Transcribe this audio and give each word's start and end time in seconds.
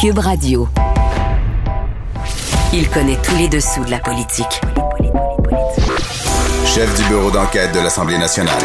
Cube 0.00 0.18
Radio. 0.18 0.68
Il 2.72 2.88
connaît 2.88 3.18
tous 3.22 3.36
les 3.36 3.48
dessous 3.48 3.84
de 3.84 3.90
la 3.90 3.98
politique. 3.98 4.60
Chef 6.64 6.96
du 6.96 7.08
bureau 7.08 7.30
d'enquête 7.30 7.72
de 7.74 7.80
l'Assemblée 7.80 8.16
nationale. 8.16 8.62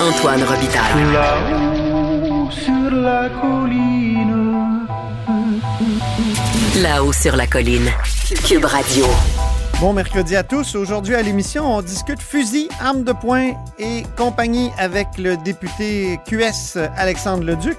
Antoine 0.00 0.42
Robitaille. 0.44 1.12
Là-haut 1.12 2.50
sur 2.50 2.90
la 2.90 3.28
colline. 3.40 4.86
Là-haut 6.82 7.12
sur 7.12 7.36
la 7.36 7.46
colline. 7.46 7.90
Cube 8.46 8.64
Radio. 8.64 9.06
Bon 9.80 9.92
mercredi 9.92 10.36
à 10.36 10.42
tous. 10.42 10.74
Aujourd'hui 10.74 11.14
à 11.14 11.22
l'émission, 11.22 11.76
on 11.76 11.82
discute 11.82 12.20
fusil, 12.22 12.68
armes 12.80 13.04
de 13.04 13.12
poing 13.12 13.52
et 13.78 14.04
compagnie 14.16 14.70
avec 14.78 15.06
le 15.18 15.36
député 15.36 16.20
QS 16.26 16.78
Alexandre 16.96 17.44
Leduc 17.44 17.76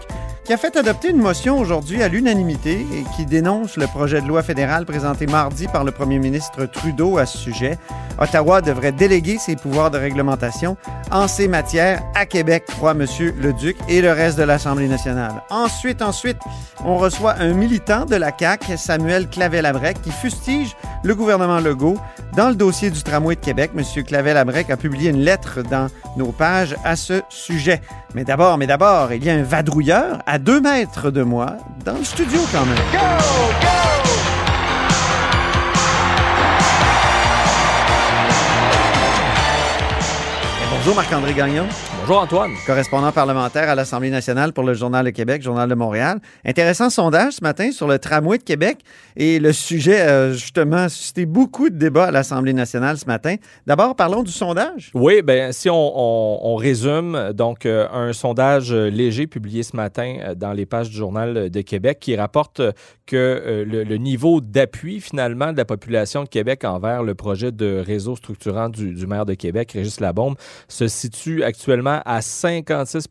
qui 0.48 0.54
a 0.54 0.58
fait 0.58 0.78
adopter 0.78 1.10
une 1.10 1.18
motion 1.18 1.60
aujourd'hui 1.60 2.02
à 2.02 2.08
l'unanimité 2.08 2.88
et 2.94 3.04
qui 3.18 3.26
dénonce 3.26 3.76
le 3.76 3.86
projet 3.86 4.22
de 4.22 4.28
loi 4.28 4.42
fédéral 4.42 4.86
présenté 4.86 5.28
mardi 5.28 5.68
par 5.68 5.84
le 5.84 5.92
premier 5.92 6.20
ministre 6.20 6.66
Trudeau 6.68 7.18
à 7.18 7.26
ce 7.26 7.38
sujet. 7.38 7.78
Ottawa 8.18 8.62
devrait 8.62 8.94
déléguer 8.94 9.40
ses 9.40 9.58
pouvoirs 9.58 9.92
de 9.92 9.98
réglementation 9.98 10.78
en 11.12 11.28
ces 11.28 11.50
matières 11.50 12.02
à 12.16 12.26
Québec, 12.26 12.64
croit 12.66 12.92
M. 12.92 13.06
Leduc 13.42 13.76
et 13.90 14.02
le 14.02 14.14
reste 14.14 14.38
de 14.38 14.44
l'Assemblée 14.44 14.88
nationale. 14.88 15.44
Ensuite, 15.50 16.02
ensuite, 16.02 16.40
on 16.86 16.96
reçoit 16.96 17.36
un 17.40 17.52
militant 17.52 18.06
de 18.06 18.16
la 18.16 18.32
CAQ, 18.38 18.78
Samuel 18.78 19.28
Clavel-Abrec, 19.28 20.02
qui 20.02 20.12
fustige 20.12 20.78
le 21.04 21.14
gouvernement 21.14 21.60
Legault. 21.60 21.98
Dans 22.38 22.50
le 22.50 22.56
dossier 22.56 22.90
du 22.90 23.04
tramway 23.04 23.36
de 23.36 23.42
Québec, 23.42 23.72
M. 23.76 23.84
Clavel-Abrec 24.04 24.70
a 24.70 24.78
publié 24.78 25.10
une 25.10 25.22
lettre 25.22 25.62
dans 25.62 25.88
nos 26.16 26.32
pages 26.32 26.76
à 26.86 26.96
ce 26.96 27.22
sujet. 27.30 27.82
Mais 28.18 28.24
d'abord, 28.24 28.58
mais 28.58 28.66
d'abord, 28.66 29.14
il 29.14 29.24
y 29.24 29.30
a 29.30 29.36
un 29.36 29.44
vadrouilleur 29.44 30.24
à 30.26 30.40
deux 30.40 30.60
mètres 30.60 31.12
de 31.12 31.22
moi, 31.22 31.56
dans 31.86 31.94
le 31.94 32.04
studio 32.04 32.40
quand 32.52 32.66
même. 32.66 32.76
Et 40.60 40.66
Bonjour 40.76 40.96
Marc-André 40.96 41.36
Gagnon, 41.36 41.68
Bonjour 42.00 42.22
Antoine. 42.22 42.52
correspondant 42.66 43.12
parlementaire 43.12 43.70
à 43.70 43.76
l'Assemblée 43.76 44.10
nationale 44.12 44.54
pour 44.54 44.64
le 44.64 44.74
Journal 44.74 45.04
de 45.04 45.10
Québec, 45.10 45.42
Journal 45.42 45.68
de 45.68 45.76
Montréal. 45.76 46.20
Intéressant 46.46 46.90
sondage 46.90 47.34
ce 47.34 47.44
matin 47.44 47.72
sur 47.72 47.86
le 47.86 48.00
tramway 48.00 48.38
de 48.38 48.44
Québec 48.44 48.78
et 49.18 49.40
le 49.40 49.52
sujet 49.52 50.00
a 50.02 50.32
justement 50.32 50.88
suscité 50.88 51.26
beaucoup 51.26 51.70
de 51.70 51.76
débats 51.76 52.06
à 52.06 52.12
l'Assemblée 52.12 52.54
nationale 52.54 52.98
ce 52.98 53.06
matin. 53.08 53.36
D'abord, 53.66 53.94
parlons 53.96 54.24
du 54.24 54.32
sondage. 54.32 54.92
Oui, 54.94 55.22
ben 55.22 55.52
si 55.52 55.70
on, 55.70 55.76
on- 55.76 56.40
on 56.44 56.56
résume, 56.56 57.34
donc 57.34 57.66
euh, 57.66 57.88
un 57.92 58.14
sondage 58.14 58.72
euh, 58.72 58.90
léger 58.90 59.28
publié 59.28 59.64
ce 59.64 59.76
matin 59.76 60.18
euh, 60.22 60.36
dans 60.36 60.54
les 60.54 60.66
pages 60.66 60.90
du 60.90 60.96
Journal 60.96 61.50
de 61.50 61.62
Québec 61.62 61.98
qui 62.00 62.16
rapporte 62.16 62.62
euh, 62.62 62.72
que 63.06 63.16
euh, 63.18 63.66
le, 63.66 63.84
le 63.84 63.98
niveau 63.98 64.40
d'appui 64.40 65.02
finalement 65.02 65.52
de 65.52 65.58
la 65.58 65.66
population 65.66 66.24
de 66.24 66.30
Québec 66.30 66.64
envers 66.64 67.04
le 67.04 67.16
projet 67.16 67.52
de 67.52 67.84
réseau 67.86 68.16
structurant 68.16 68.70
du, 68.70 68.94
du 68.94 69.08
maire 69.08 69.26
de 69.26 69.34
Québec, 69.34 69.72
Régis 69.74 70.00
Labombe, 70.00 70.36
se 70.70 70.88
situe 70.88 71.44
actuellement 71.44 71.87
à 72.06 72.22
56 72.22 73.08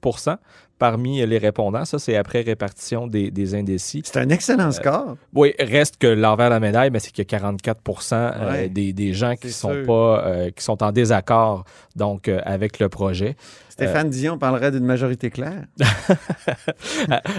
parmi 0.78 1.24
les 1.26 1.38
répondants. 1.38 1.84
Ça, 1.84 1.98
c'est 1.98 2.16
après 2.16 2.42
répartition 2.42 3.06
des, 3.06 3.30
des 3.30 3.54
indécis. 3.54 4.02
C'est 4.04 4.18
un 4.18 4.28
excellent 4.28 4.70
score. 4.72 5.16
Oui, 5.34 5.54
reste 5.58 5.96
que 5.96 6.06
l'envers 6.06 6.48
de 6.48 6.54
la 6.54 6.60
médaille, 6.60 6.90
mais 6.90 6.98
c'est 6.98 7.10
qu'il 7.10 7.24
y 7.24 7.26
a 7.26 7.38
44 7.38 7.80
euh, 8.12 8.50
Ouais. 8.50 8.68
des, 8.68 8.92
des 8.92 9.12
gens 9.12 9.34
qui 9.36 9.50
sont 9.50 9.72
sûr. 9.72 9.86
pas 9.86 10.24
euh, 10.26 10.50
qui 10.50 10.62
sont 10.62 10.82
en 10.82 10.92
désaccord 10.92 11.64
donc 11.94 12.28
euh, 12.28 12.40
avec 12.44 12.78
le 12.78 12.88
projet. 12.88 13.36
Stéphane 13.76 14.08
Dion 14.10 14.38
parlerait 14.38 14.70
d'une 14.70 14.84
majorité 14.86 15.28
claire. 15.30 15.64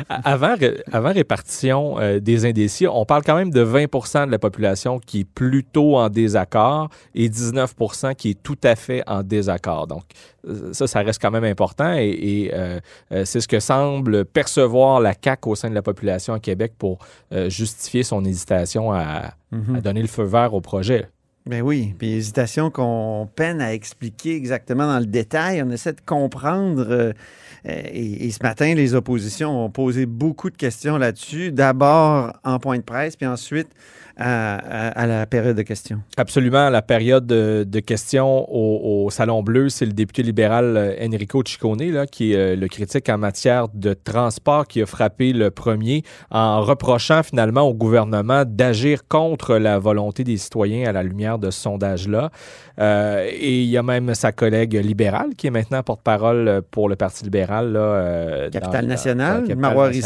Avant, 0.10 0.56
ré- 0.56 0.84
avant 0.92 1.12
répartition 1.12 2.00
euh, 2.00 2.20
des 2.20 2.46
indécis, 2.46 2.88
on 2.88 3.06
parle 3.06 3.24
quand 3.24 3.36
même 3.36 3.50
de 3.50 3.64
20% 3.66 4.28
de 4.28 4.32
la 4.32 4.40
population 4.40 5.00
qui 5.00 5.22
est 5.22 5.24
plutôt 5.26 5.98
en 5.98 6.10
désaccord 6.10 6.90
et 7.16 7.30
19 7.30 7.74
qui 8.18 8.32
est 8.32 8.44
tout 8.44 8.58
à 8.64 8.76
fait 8.76 9.04
en 9.08 9.24
désaccord. 9.24 9.88
Donc, 9.88 10.04
euh, 10.48 10.74
ça, 10.74 10.86
ça 10.88 11.00
reste 11.02 11.22
quand 11.22 11.32
même 11.32 11.44
important 11.44 11.94
et, 11.98 12.08
et, 12.10 12.52
euh, 12.54 12.80
euh, 13.12 13.26
c'est 13.26 13.42
ce 13.42 13.48
que 13.48 13.60
semble 13.60 14.26
percevoir 14.26 15.00
la 15.00 15.14
CAQ 15.20 15.50
au 15.50 15.56
sein 15.56 15.70
de 15.70 15.76
la 15.76 15.82
population 15.82 16.34
à 16.34 16.40
Québec 16.40 16.74
pour 16.78 17.00
euh, 17.34 17.50
justifier 17.50 18.04
son 18.04 18.24
hésitation 18.26 18.92
à, 18.94 19.34
à 19.76 19.82
donner 19.82 20.02
le 20.02 20.08
feu 20.08 20.24
vert 20.24 20.54
au 20.54 20.62
projet. 20.62 21.08
Ben 21.48 21.62
oui, 21.62 21.96
puis 21.98 22.12
hésitation 22.14 22.70
qu'on 22.70 23.30
peine 23.36 23.62
à 23.62 23.74
expliquer 23.74 24.36
exactement 24.36 24.86
dans 24.86 25.00
le 25.00 25.06
détail. 25.06 25.64
On 25.64 25.70
essaie 25.72 25.94
de 25.94 26.02
comprendre. 26.06 26.86
euh, 26.90 27.14
euh, 27.68 27.82
et, 27.86 28.28
et 28.28 28.32
ce 28.32 28.44
matin, 28.44 28.74
les 28.76 28.96
oppositions 28.96 29.64
ont 29.66 29.70
posé 29.70 30.06
beaucoup 30.06 30.50
de 30.50 30.58
questions 30.58 30.98
là-dessus. 30.98 31.52
D'abord 31.52 32.34
en 32.44 32.60
point 32.60 32.78
de 32.78 32.84
presse, 32.84 33.16
puis 33.16 33.26
ensuite 33.26 33.70
à, 34.18 34.56
à- 34.58 34.88
à 35.02 35.06
la 35.08 35.26
période 35.26 35.56
de 35.56 35.62
questions. 35.62 36.00
Absolument. 36.18 36.70
La 36.70 36.82
période 36.82 37.26
de, 37.28 37.64
de 37.68 37.80
questions 37.80 38.46
au, 38.52 39.06
au 39.06 39.10
Salon 39.10 39.44
Bleu, 39.44 39.70
c'est 39.70 39.86
le 39.86 39.94
député 39.94 40.24
libéral 40.24 40.76
euh, 40.78 40.94
Enrico 41.06 41.44
Ciccone, 41.46 41.92
là, 41.92 42.06
qui 42.08 42.34
est 42.34 42.36
euh, 42.36 42.56
le 42.56 42.68
critique 42.68 43.08
en 43.10 43.18
matière 43.18 43.68
de 43.74 43.94
transport, 43.94 44.68
qui 44.68 44.82
a 44.82 44.86
frappé 44.86 45.34
le 45.34 45.52
premier 45.52 46.04
en 46.32 46.62
reprochant 46.62 47.22
finalement 47.24 47.62
au 47.62 47.74
gouvernement 47.74 48.44
d'agir 48.48 49.08
contre 49.08 49.58
la 49.58 49.78
volonté 49.80 50.24
des 50.24 50.38
citoyens 50.38 50.90
à 50.90 50.92
la 50.92 51.04
lumière 51.04 51.38
de 51.38 51.52
ce 51.52 51.60
sondage-là. 51.62 52.30
Euh, 52.80 53.28
et 53.32 53.62
il 53.64 53.70
y 53.70 53.78
a 53.78 53.84
même 53.84 54.14
sa 54.16 54.32
collègue 54.32 54.74
libérale, 54.74 55.30
qui 55.38 55.48
est 55.48 55.52
maintenant 55.52 55.84
porte-parole 55.84 56.62
pour 56.72 56.90
le 56.90 56.96
Parti 56.96 57.24
libéral. 57.24 57.74
Là, 57.74 57.80
euh, 57.80 58.50
Capitale 58.50 58.86
nationale, 58.86 59.44
Marois 59.56 59.90
de. 59.90 60.02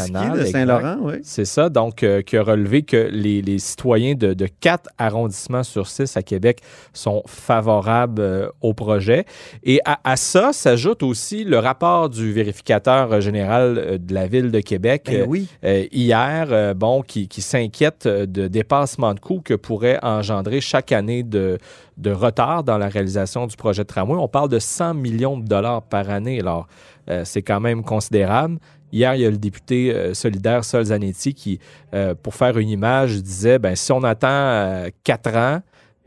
Saint-Laurent, 0.46 0.98
oui. 1.02 1.14
C'est 1.24 1.46
ça, 1.46 1.70
donc, 1.70 2.04
euh, 2.04 2.22
qui 2.22 2.38
a 2.38 2.44
relevé 2.44 2.82
que 2.84 3.10
les, 3.12 3.42
les 3.42 3.60
citoyens 3.60 4.01
de, 4.16 4.34
de 4.34 4.48
quatre 4.60 4.90
arrondissements 4.98 5.64
sur 5.64 5.88
six 5.88 6.18
à 6.18 6.24
Québec 6.24 6.62
sont 6.94 7.24
favorables 7.28 8.22
euh, 8.22 8.50
au 8.62 8.74
projet. 8.74 9.26
Et 9.64 9.80
à, 9.86 10.00
à 10.04 10.16
ça 10.16 10.54
s'ajoute 10.54 11.04
aussi 11.04 11.44
le 11.44 11.60
rapport 11.60 12.10
du 12.10 12.32
vérificateur 12.34 13.12
euh, 13.14 13.20
général 13.22 13.78
euh, 13.78 13.98
de 13.98 14.14
la 14.14 14.28
Ville 14.28 14.52
de 14.52 14.60
Québec 14.60 15.04
Ben 15.08 15.26
oui. 15.28 15.48
euh, 15.64 15.86
hier, 15.92 16.48
euh, 16.52 16.74
bon, 16.74 17.02
qui, 17.02 17.28
qui 17.28 17.42
s'inquiète 17.42 18.08
de 18.08 18.48
dépassement 18.48 19.14
de 19.14 19.20
coûts 19.20 19.42
que 19.44 19.54
pourrait 19.54 20.00
engendrer 20.02 20.62
chaque 20.62 20.92
année 20.92 21.24
de, 21.24 21.58
de 21.98 22.12
retard 22.12 22.64
dans 22.64 22.78
la 22.78 22.88
réalisation 22.88 23.48
du 23.48 23.56
projet 23.56 23.84
de 23.84 23.88
tramway. 23.88 24.18
On 24.18 24.28
parle 24.28 24.50
de 24.50 24.60
100 24.60 24.96
millions 24.96 25.38
de 25.38 25.46
dollars 25.46 25.84
par 25.84 26.10
année. 26.10 26.40
Alors, 26.40 26.68
euh, 27.10 27.24
c'est 27.26 27.42
quand 27.42 27.60
même 27.60 27.84
considérable. 27.84 28.58
Hier, 28.92 29.16
il 29.16 29.22
y 29.22 29.26
a 29.26 29.30
le 29.30 29.38
député 29.38 29.94
euh, 29.94 30.14
solidaire 30.14 30.64
Sol 30.64 30.86
Zanetti 30.86 31.34
qui, 31.34 31.60
euh, 31.94 32.14
pour 32.22 32.36
faire 32.36 32.58
une 32.58 32.70
image, 32.70 33.22
disait 33.22 33.60
ben, 33.60 33.76
si 33.76 33.92
on 33.92 34.04
attend 34.04 34.28
euh, 34.30 34.90
quatre 35.04 35.36
ans, 35.36 35.62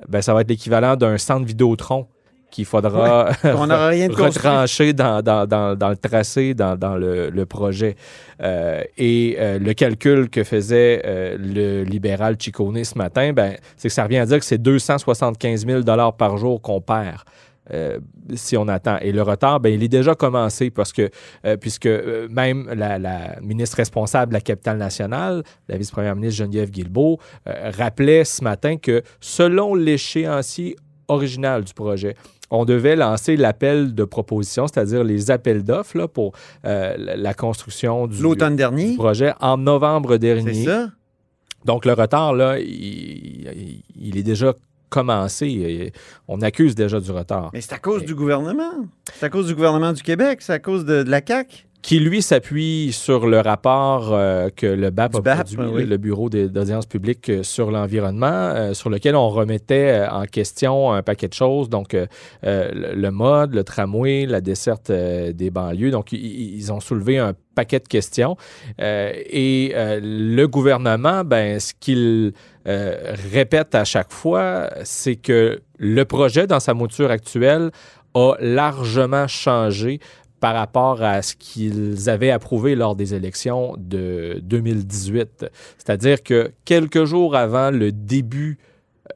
ben, 0.09 0.21
ça 0.21 0.35
va 0.35 0.43
être 0.43 0.49
l'équivalent 0.49 0.97
d'un 0.97 1.19
centre 1.19 1.47
Vidéotron 1.47 2.07
qu'il 2.55 2.65
faudra 2.65 3.31
On 3.45 3.67
n'aura 3.67 3.89
rien 3.89 4.07
de 4.07 4.15
construit. 4.15 4.49
retrancher 4.49 4.93
dans, 4.93 5.23
dans, 5.23 5.45
dans, 5.45 5.77
dans 5.77 5.89
le 5.89 5.97
tracé, 5.97 6.55
dans, 6.55 6.77
dans 6.77 6.95
le, 6.95 7.29
le 7.31 7.47
projet. 7.47 7.97
Euh, 8.41 8.83
et 8.97 9.37
euh, 9.41 9.59
le 9.59 9.75
calcul 9.75 10.31
que 10.31 10.45
faisait 10.45 11.03
euh, 11.05 11.37
le 11.37 11.83
libéral 11.83 12.37
Ciccone 12.39 12.85
ce 12.85 12.97
matin, 12.97 13.33
ben, 13.33 13.57
c'est 13.77 13.89
que 13.89 13.95
ça 13.95 14.05
revient 14.05 14.19
à 14.19 14.27
dire 14.27 14.39
que 14.39 14.45
c'est 14.45 14.63
275 14.63 15.67
000 15.67 15.83
par 16.17 16.37
jour 16.37 16.63
qu'on 16.63 16.81
perd. 16.81 17.19
Euh, 17.73 17.99
si 18.35 18.57
on 18.57 18.69
attend. 18.69 18.99
Et 18.99 19.11
le 19.13 19.23
retard, 19.23 19.61
ben, 19.61 19.73
il 19.73 19.83
est 19.83 19.89
déjà 19.89 20.15
commencé 20.15 20.71
parce 20.71 20.93
que, 20.93 21.09
euh, 21.47 21.57
puisque 21.57 21.87
euh, 21.87 22.29
même 22.31 22.69
la, 22.75 22.99
la 22.99 23.41
ministre 23.41 23.77
responsable 23.79 24.31
de 24.33 24.35
la 24.35 24.41
capitale 24.41 24.77
nationale, 24.79 25.43
la 25.69 25.77
vice-première 25.79 26.15
ministre 26.17 26.39
Geneviève 26.39 26.71
Guilbeault, 26.71 27.19
rappelait 27.47 28.25
ce 28.25 28.45
matin 28.45 28.77
que 28.77 29.03
selon 29.21 29.75
l'échéancier 29.75 30.77
original 31.09 31.65
du 31.65 31.73
projet, 31.75 32.17
on 32.51 32.65
devait 32.65 32.97
lancer 32.97 33.37
l'appel 33.37 33.95
de 33.95 34.05
proposition, 34.05 34.67
c'est-à-dire 34.67 35.03
les 35.03 35.31
appels 35.31 35.65
d'offres 35.65 36.07
pour 36.07 36.33
la, 36.63 37.35
construction 37.35 38.07
du, 38.07 38.23
L'automne 38.23 38.57
dernier, 38.57 38.91
du 38.91 38.97
projet 38.97 39.33
en 39.41 39.57
novembre 39.57 40.13
c'est 40.13 40.19
dernier. 40.19 40.65
ça? 40.65 40.91
Donc, 41.65 41.87
le 41.87 41.95
retard, 41.95 42.35
là, 42.35 42.59
il, 42.59 42.67
il- 42.69 43.83
il 43.97 44.19
est 44.19 44.23
déjà 44.23 44.53
commencé. 44.89 45.93
On 46.29 46.41
accuse 46.41 46.75
déjà 46.75 47.01
du 47.01 47.11
retard. 47.11 47.51
Mais 47.53 47.61
c'est 47.61 47.75
à 47.75 47.79
cause 47.79 48.05
du 48.05 48.15
gouvernement. 48.15 48.87
C'est 49.15 49.27
à 49.27 49.29
cause 49.29 49.47
du 49.47 49.55
gouvernement 49.55 49.93
du 49.93 50.03
Québec. 50.03 50.41
C'est 50.43 50.53
à 50.53 50.59
cause 50.59 50.85
de, 50.85 51.03
de 51.03 51.11
la 51.11 51.21
CAQ. 51.27 51.67
Qui 51.85 52.01
lui 52.01 52.23
s'appuie 52.23 52.93
sur 52.93 53.27
le 53.27 53.41
rapport 53.41 54.09
euh, 54.11 54.49
que 54.49 54.65
le 54.65 54.89
BAP 54.89 55.13
Du 55.13 55.19
a 55.19 55.21
BAP, 55.21 55.37
produit, 55.45 55.71
oui. 55.71 55.85
le 55.85 55.99
Bureau 55.99 56.31
d'audience 56.31 56.87
publique 56.87 57.29
euh, 57.29 57.43
sur 57.43 57.71
l'environnement, 57.71 58.27
euh, 58.27 58.73
sur 58.73 58.89
lequel 58.89 59.15
on 59.15 59.29
remettait 59.29 60.07
en 60.11 60.25
question 60.25 60.95
un 60.95 61.03
paquet 61.03 61.29
de 61.29 61.35
choses, 61.35 61.69
donc 61.69 61.93
euh, 61.93 62.07
le, 62.43 63.11
mode, 63.11 63.53
le 63.53 63.65
tramway, 63.65 64.25
la 64.25 64.41
desserte 64.41 64.91
des 64.91 65.51
banlieues. 65.51 65.91
Donc, 65.91 66.13
ils 66.13 66.73
ont 66.73 66.81
soulevé 66.81 67.19
un 67.19 67.35
paquet 67.55 67.81
de 67.81 67.89
questions. 67.89 68.39
Et 68.79 69.75
le 69.77 70.47
gouvernement, 70.47 71.23
ben, 71.23 71.61
ce 71.61 71.75
qu'il 71.79 72.33
répète 72.65 73.75
à 73.75 73.85
chaque 73.85 74.11
fois, 74.11 74.71
c'est 74.85 75.17
que 75.17 75.61
le 75.79 76.05
projet, 76.05 76.47
dans 76.47 76.61
sa 76.61 76.73
mouture 76.73 77.11
actuelle, 77.11 77.71
a 78.15 78.35
largement 78.41 79.27
changé 79.27 80.01
par 80.45 80.55
rapport 80.57 81.03
à 81.03 81.23
ce 81.23 81.35
qu'ils 81.37 82.11
avaient 82.11 82.31
approuvé 82.31 82.75
lors 82.75 82.95
des 82.97 83.15
élections 83.15 83.75
de 83.79 84.41
2018. 84.43 85.47
C'est-à-dire 85.79 86.23
que 86.23 86.53
quelques 86.67 87.07
jours 87.07 87.35
avant 87.35 87.71
le 87.71 87.93
début 87.93 88.59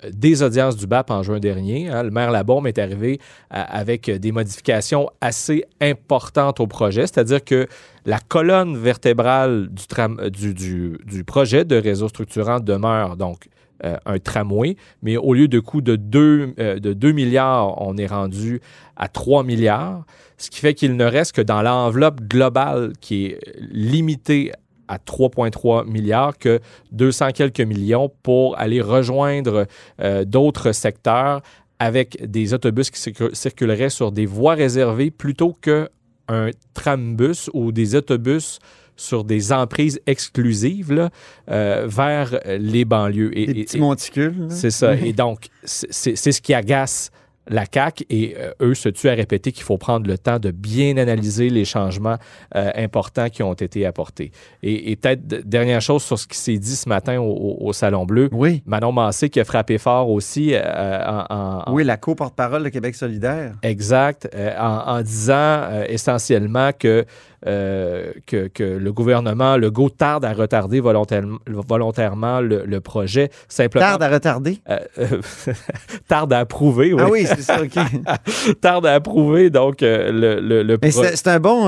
euh, 0.05 0.09
des 0.11 0.43
audiences 0.43 0.75
du 0.77 0.87
BAP 0.87 1.11
en 1.11 1.23
juin 1.23 1.39
dernier, 1.39 1.91
hein, 1.91 2.03
le 2.03 2.11
maire 2.11 2.31
Labaume 2.31 2.67
est 2.67 2.79
arrivé 2.79 3.21
à- 3.51 3.61
avec 3.79 4.11
des 4.11 4.33
modifications 4.33 5.11
assez 5.21 5.65
importantes 5.83 6.61
au 6.61 6.67
projet, 6.67 7.03
c'est-à-dire 7.03 7.45
que 7.45 7.67
la 8.07 8.21
colonne 8.21 8.79
vertébrale 8.79 9.69
du, 9.69 9.83
euh, 9.99 10.31
du, 10.31 10.55
du- 10.55 10.99
du 11.05 11.25
projet 11.25 11.67
de 11.67 11.77
réseau 11.77 12.09
structurant 12.09 12.59
demeure 12.59 13.19
donc 13.19 13.49
euh, 13.85 13.97
un 14.07 14.19
tramway, 14.19 14.77
mais 15.03 15.17
au 15.17 15.35
lieu 15.35 15.49
de 15.49 15.61
coût 15.61 15.81
de 15.81 15.97
2, 15.97 16.55
de 16.81 16.93
2 16.93 17.13
milliards, 17.13 17.81
on 17.81 17.97
est 17.97 18.07
rendu 18.07 18.61
à 18.97 19.09
3 19.09 19.45
milliards, 19.45 20.05
ce 20.37 20.51
qui 20.51 20.61
fait 20.61 20.75
qu'il 20.75 20.97
ne 20.97 21.05
reste 21.05 21.33
que 21.33 21.43
dans 21.43 21.63
l'enveloppe 21.63 22.21
globale 22.23 22.93
qui 23.01 23.27
est 23.27 23.39
limitée 23.71 24.53
à 24.89 24.97
3,3 24.97 25.87
milliards 25.87 26.39
que 26.39 26.61
200 26.93 27.31
quelques 27.35 27.61
millions 27.61 28.11
pour 28.23 28.59
aller 28.59 28.81
rejoindre 28.81 29.67
euh, 30.01 30.25
d'autres 30.25 30.73
secteurs 30.73 31.43
avec 31.79 32.25
des 32.29 32.55
autobus 32.55 32.91
qui 32.91 32.99
circu- 32.99 33.35
circuleraient 33.35 33.91
sur 33.91 34.11
des 34.13 34.27
voies 34.27 34.55
réservées 34.55 35.11
plutôt 35.11 35.53
qu'un 35.53 36.51
trambus 36.75 37.51
ou 37.53 37.71
des 37.73 37.95
autobus 37.95 38.59
sur 38.99 39.25
des 39.25 39.53
emprises 39.53 40.01
exclusives 40.07 40.93
là, 40.93 41.09
euh, 41.51 41.87
vers 41.89 42.39
les 42.59 42.85
banlieues. 42.85 43.31
Et- 43.39 43.47
petits 43.65 43.77
et- 43.79 43.81
monticules. 43.81 44.47
c'est 44.51 44.71
ça. 44.71 44.95
Et 44.95 45.13
donc, 45.15 45.47
c'est 45.65 46.15
ce 46.33 46.41
qui 46.43 46.53
agace 46.53 47.11
la 47.51 47.65
CAQ 47.65 48.05
et 48.11 48.37
euh, 48.39 48.51
eux 48.61 48.75
se 48.75 48.91
tuent 48.91 49.09
à 49.09 49.15
répéter 49.15 49.53
qu'il 49.53 49.63
faut 49.63 49.79
prendre 49.79 50.07
le 50.07 50.19
temps 50.19 50.39
de 50.39 50.51
bien 50.51 50.99
analyser 50.99 51.49
les 51.49 51.65
changements 51.65 52.19
euh, 52.55 52.71
importants 52.75 53.31
qui 53.31 53.43
ont 53.43 53.55
été 53.55 53.87
apportés. 53.87 54.33
Et, 54.63 54.91
et 54.93 54.97
peut-être, 54.97 55.27
dernière 55.49 55.81
chose 55.81 56.03
sur 56.03 56.19
ce 56.19 56.27
qui 56.27 56.37
s'est 56.37 56.59
dit 56.59 56.77
ce 56.77 56.87
matin 56.91 57.19
au, 57.19 57.31
au- 57.33 57.69
au 57.69 57.73
Salon 57.73 58.05
Bleu, 58.05 58.29
Oui. 58.33 58.63
Manon 58.67 58.93
Massé 58.93 59.31
qui 59.31 59.41
a 59.41 59.47
frappé 59.47 59.79
fort 59.79 60.11
aussi 60.11 60.51
euh, 60.53 61.23
en, 61.31 61.73
Oui, 61.73 61.85
la 61.85 61.97
co-porte-parole 61.97 62.65
de 62.65 62.69
Québec 62.69 62.95
solidaire. 62.95 63.55
Exact, 63.63 64.29
en, 64.59 64.97
en 64.99 65.01
disant 65.01 65.71
essentiellement 65.89 66.73
que, 66.79 67.07
euh, 67.47 68.13
que, 68.27 68.49
que 68.49 68.65
le 68.65 68.93
gouvernement 68.93 69.57
Legault 69.57 69.91
tarde 69.91 70.25
à 70.25 70.33
retarder 70.33 70.81
volontairement, 70.81 71.39
volontairement 71.47 72.41
le, 72.41 72.65
le 72.67 72.81
projet, 72.81 73.31
simplement 73.49 73.87
Tarde 73.87 74.03
à 74.03 74.09
retarder? 74.09 74.59
euh, 74.69 74.79
euh, 74.99 75.07
tarde 76.09 76.33
à 76.33 76.41
approuver, 76.41 76.93
oui. 76.95 77.01
Ah 77.05 77.09
oui, 77.11 77.27
c'est 77.27 77.43
ça, 77.43 77.63
OK. 77.63 77.79
tarde 78.61 78.87
à 78.87 78.95
approuver, 78.95 79.51
donc 79.51 79.83
le, 79.83 80.11
le, 80.41 80.63
le 80.63 80.79
Mais 80.83 80.91
pro- 80.91 81.05
c'est 81.05 81.29
un 81.29 81.41
bon... 81.41 81.67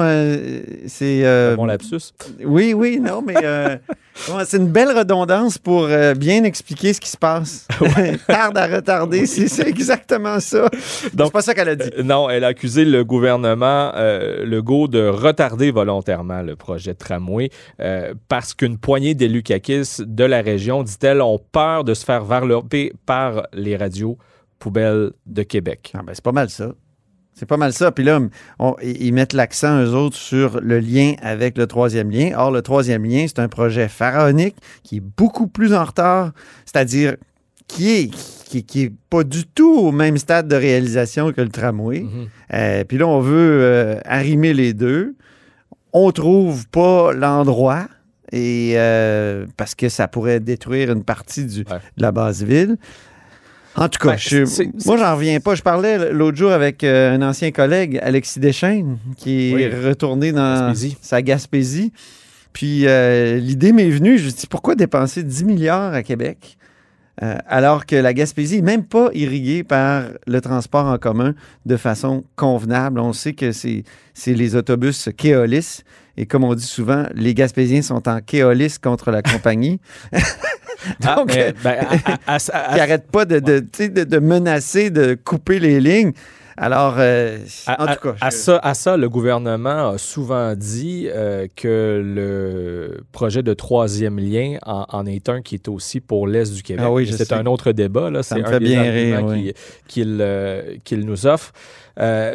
c'est... 0.86 1.24
euh, 1.24 1.54
bon 1.56 1.66
lapsus. 1.66 2.12
Oui, 2.44 2.74
oui, 2.74 2.98
non, 3.00 3.22
mais 3.22 3.34
ouais, 4.28 4.44
c'est 4.44 4.56
une 4.58 4.68
belle 4.68 4.96
redondance 4.96 5.58
pour 5.58 5.84
euh, 5.84 6.14
bien 6.14 6.44
expliquer 6.44 6.92
ce 6.92 7.00
qui 7.00 7.08
se 7.10 7.16
passe. 7.16 7.66
Tarde 8.26 8.56
à 8.58 8.66
retarder, 8.66 9.26
c'est 9.26 9.48
c'est 9.48 9.66
exactement 9.68 10.40
ça. 10.40 10.68
Donc- 11.14 11.26
c'est 11.28 11.32
pas 11.32 11.42
ça 11.42 11.54
qu'elle 11.54 11.68
a 11.70 11.76
dit. 11.76 11.90
Euh, 11.98 12.02
non, 12.02 12.28
elle 12.30 12.44
a 12.44 12.48
accusé 12.48 12.84
le 12.84 13.04
gouvernement 13.04 13.92
euh, 13.96 14.44
Legault 14.44 14.88
de 14.88 15.06
retarder 15.06 15.70
volontairement 15.70 16.42
le 16.42 16.56
projet 16.56 16.92
de 16.92 16.98
tramway 16.98 17.50
euh, 17.80 18.14
parce 18.28 18.54
qu'une 18.54 18.78
poignée 18.78 19.14
d'élus 19.14 19.42
caquistes 19.42 20.02
de 20.02 20.24
la 20.24 20.42
région, 20.42 20.82
dit-elle, 20.82 21.22
ont 21.22 21.38
peur 21.52 21.84
de 21.84 21.94
se 21.94 22.04
faire 22.04 22.24
varloper 22.24 22.92
par 23.06 23.46
les 23.52 23.76
radios 23.76 24.18
poubelles 24.58 25.12
de 25.26 25.42
Québec. 25.42 25.92
Ah 25.94 26.02
ben, 26.04 26.12
c'est 26.14 26.24
pas 26.24 26.32
mal 26.32 26.50
ça. 26.50 26.72
C'est 27.40 27.46
pas 27.46 27.56
mal 27.56 27.72
ça. 27.72 27.90
Puis 27.90 28.04
là, 28.04 28.20
on- 28.58 28.76
ils 28.82 29.14
mettent 29.14 29.32
l'accent, 29.32 29.82
eux 29.82 29.94
autres, 29.94 30.16
sur 30.16 30.60
le 30.60 30.78
lien 30.78 31.14
avec 31.22 31.56
le 31.56 31.66
troisième 31.66 32.10
lien. 32.10 32.32
Or, 32.36 32.50
le 32.50 32.60
troisième 32.60 33.02
lien, 33.06 33.24
c'est 33.26 33.38
un 33.38 33.48
projet 33.48 33.88
pharaonique 33.88 34.56
qui 34.82 34.98
est 34.98 35.02
beaucoup 35.16 35.46
plus 35.46 35.72
en 35.72 35.84
retard, 35.86 36.32
c'est-à-dire 36.66 37.16
qui 37.66 37.90
est, 37.92 38.10
qui, 38.44 38.64
qui 38.64 38.82
est 38.82 38.92
pas 39.08 39.24
du 39.24 39.46
tout 39.46 39.74
au 39.74 39.90
même 39.90 40.18
stade 40.18 40.48
de 40.48 40.54
réalisation 40.56 41.32
que 41.32 41.40
le 41.40 41.48
tramway. 41.48 42.00
Mhm. 42.00 42.28
Euh, 42.52 42.84
puis 42.84 42.98
là, 42.98 43.06
on 43.06 43.20
veut 43.20 43.58
euh, 43.62 43.96
arrimer 44.04 44.52
les 44.52 44.74
deux. 44.74 45.14
On 45.94 46.10
trouve 46.12 46.68
pas 46.68 47.12
l'endroit. 47.14 47.86
Et 48.32 48.74
euh, 48.76 49.44
parce 49.56 49.74
que 49.74 49.88
ça 49.88 50.06
pourrait 50.06 50.38
détruire 50.38 50.92
une 50.92 51.02
partie 51.02 51.46
du, 51.46 51.60
Ouais. 51.60 51.78
de 51.96 52.02
la 52.02 52.12
base 52.12 52.44
ville. 52.44 52.76
En 53.76 53.88
tout 53.88 53.98
cas, 54.00 54.10
Ben, 54.12 54.18
je- 54.18 54.86
moi, 54.86 54.96
j'en 54.96 55.14
reviens 55.14 55.38
pas. 55.40 55.54
Je 55.54 55.62
parlais 55.62 56.12
l'autre 56.12 56.36
jour 56.36 56.50
avec 56.50 56.82
euh, 56.84 57.14
un 57.14 57.22
ancien 57.22 57.50
collègue, 57.52 57.98
Alexis 58.02 58.40
Deschaines, 58.40 58.98
qui 59.16 59.52
est 59.52 59.68
retourné 59.86 60.32
dans 60.32 60.68
Gaspésie. 60.68 60.96
sa 61.00 61.22
Gaspésie. 61.22 61.92
Puis 62.52 62.86
euh, 62.86 63.36
l'idée 63.38 63.72
m'est 63.72 63.88
venue, 63.90 64.18
je 64.18 64.26
me 64.26 64.30
dis 64.30 64.46
pourquoi 64.48 64.74
dépenser 64.74 65.22
10 65.22 65.44
milliards 65.44 65.94
à 65.94 66.02
Québec 66.02 66.56
euh, 67.22 67.36
alors 67.46 67.86
que 67.86 67.94
la 67.94 68.12
Gaspésie 68.12 68.56
n'est 68.56 68.62
même 68.72 68.84
pas 68.84 69.10
irriguée 69.12 69.62
par 69.62 70.04
le 70.26 70.40
transport 70.40 70.86
en 70.86 70.98
commun 70.98 71.34
de 71.64 71.76
façon 71.76 72.24
convenable? 72.34 72.98
On 72.98 73.12
sait 73.12 73.34
que 73.34 73.52
c'est 73.52 73.84
c'est 74.14 74.34
les 74.34 74.56
autobus 74.56 75.10
Keolis. 75.16 75.82
Et 76.16 76.26
comme 76.26 76.42
on 76.44 76.54
dit 76.54 76.66
souvent, 76.66 77.04
les 77.14 77.34
Gaspésiens 77.34 77.82
sont 77.82 78.08
en 78.08 78.20
Keolis 78.20 78.78
contre 78.82 79.10
la 79.12 79.22
compagnie. 79.22 79.78
Ah, 81.04 81.16
Donc, 81.16 81.34
mais, 81.34 81.52
ben, 81.62 81.76
à- 82.26 82.34
à- 82.34 82.34
à- 82.34 82.34
à- 82.36 82.38
qui 82.72 82.76
n'arrêtent 82.78 83.10
pas 83.10 83.24
de, 83.24 83.38
de, 83.38 83.60
tu 83.60 83.66
sais, 83.74 83.88
de- 83.88 84.04
de 84.04 84.18
menacer 84.18 84.90
de 84.90 85.14
couper 85.14 85.58
les 85.58 85.80
lignes. 85.80 86.12
Alors, 86.56 86.96
euh, 86.98 87.38
À, 87.66 87.82
en 87.84 87.94
tout 87.94 88.00
cas, 88.02 88.14
à 88.20 88.30
ça, 88.30 88.58
à 88.62 88.74
ça, 88.74 88.98
le 88.98 89.08
gouvernement 89.08 89.90
a 89.92 89.98
souvent 89.98 90.54
dit 90.54 91.08
euh, 91.08 91.46
que 91.56 92.02
le 92.04 93.00
projet 93.12 93.42
de 93.42 93.54
troisième 93.54 94.18
lien 94.18 94.58
en, 94.66 94.84
en 94.90 95.06
est 95.06 95.30
un 95.30 95.40
qui 95.40 95.54
est 95.54 95.68
aussi 95.68 96.00
pour 96.00 96.26
l'Est 96.26 96.52
du 96.52 96.62
Québec. 96.62 96.84
Ah 96.86 96.92
oui, 96.92 97.10
c'est 97.10 97.32
un 97.32 97.46
autre 97.46 97.72
débat. 97.72 98.10
Là. 98.10 98.22
Ça 98.22 98.34
C'est 98.34 98.42
me 98.42 98.46
un 98.46 98.50
fait 98.50 98.58
des 98.58 98.66
bien 98.66 98.82
rire, 98.82 99.26
qu'il 99.88 100.18
euh, 100.20 100.74
qu'il 100.84 101.06
nous 101.06 101.26
offre. 101.26 101.52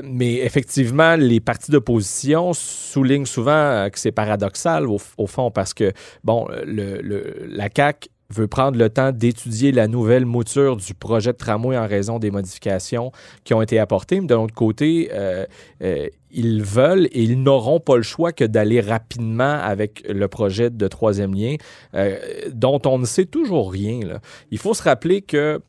Mais 0.04 0.36
effectivement, 0.38 1.16
les 1.16 1.40
partis 1.40 1.72
d'opposition 1.72 2.54
soulignent 2.54 3.26
souvent 3.26 3.88
que 3.92 4.00
c'est 4.00 4.12
paradoxal 4.12 4.88
au, 4.88 5.00
au 5.18 5.28
fond 5.28 5.52
parce 5.52 5.74
que, 5.74 5.92
bon, 6.24 6.48
le, 6.66 7.00
le- 7.02 7.46
la 7.48 7.68
CAQ 7.76 8.10
veut 8.32 8.48
prendre 8.48 8.78
le 8.78 8.90
temps 8.90 9.12
d'étudier 9.12 9.72
la 9.72 9.88
nouvelle 9.88 10.26
mouture 10.26 10.78
du 10.78 10.94
projet 10.96 11.32
de 11.32 11.38
tramway 11.38 11.78
en 11.78 11.86
raison 11.88 12.18
des 12.18 12.32
modifications 12.32 13.12
qui 13.44 13.54
ont 13.54 13.62
été 13.62 13.78
apportées. 13.78 14.20
Mais 14.20 14.28
de 14.28 14.34
l'autre 14.34 14.54
côté, 14.56 15.10
euh, 15.14 15.46
euh, 15.84 16.08
ils 16.32 16.64
veulent 16.64 17.06
et 17.12 17.22
ils 17.24 17.42
n'auront 17.42 17.80
pas 17.80 17.98
le 17.98 18.02
choix 18.02 18.32
que 18.32 18.44
d'aller 18.44 18.82
rapidement 18.82 19.60
avec 19.62 20.04
le 20.10 20.28
projet 20.28 20.70
de 20.72 20.88
troisième 20.88 21.34
lien, 21.36 21.56
euh, 21.94 22.18
dont 22.52 22.82
on 22.86 22.98
ne 22.98 23.06
sait 23.06 23.26
toujours 23.26 23.72
rien. 23.72 24.00
là. 24.06 24.20
Il 24.50 24.58
faut 24.58 24.74
se 24.74 24.82
rappeler 24.84 25.22
que 25.22 25.62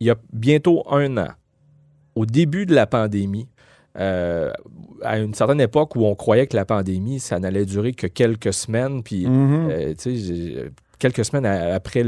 il 0.00 0.06
y 0.06 0.10
a 0.10 0.16
bientôt 0.32 0.82
un 0.90 1.18
an, 1.18 1.28
au 2.14 2.24
début 2.24 2.64
de 2.64 2.74
la 2.74 2.86
pandémie, 2.86 3.46
euh, 3.98 4.50
à 5.02 5.18
une 5.18 5.34
certaine 5.34 5.60
époque 5.60 5.94
où 5.96 6.06
on 6.06 6.14
croyait 6.14 6.46
que 6.46 6.56
la 6.56 6.64
pandémie, 6.64 7.20
ça 7.20 7.38
n'allait 7.38 7.66
durer 7.66 7.92
que 7.92 8.06
quelques 8.06 8.54
semaines, 8.54 9.02
puis 9.02 9.26
euh, 9.70 9.90
tu 9.90 9.94
sais, 9.98 10.16
j'ai- 10.16 10.70
quelques 11.00 11.24
semaines 11.24 11.46
après 11.46 12.04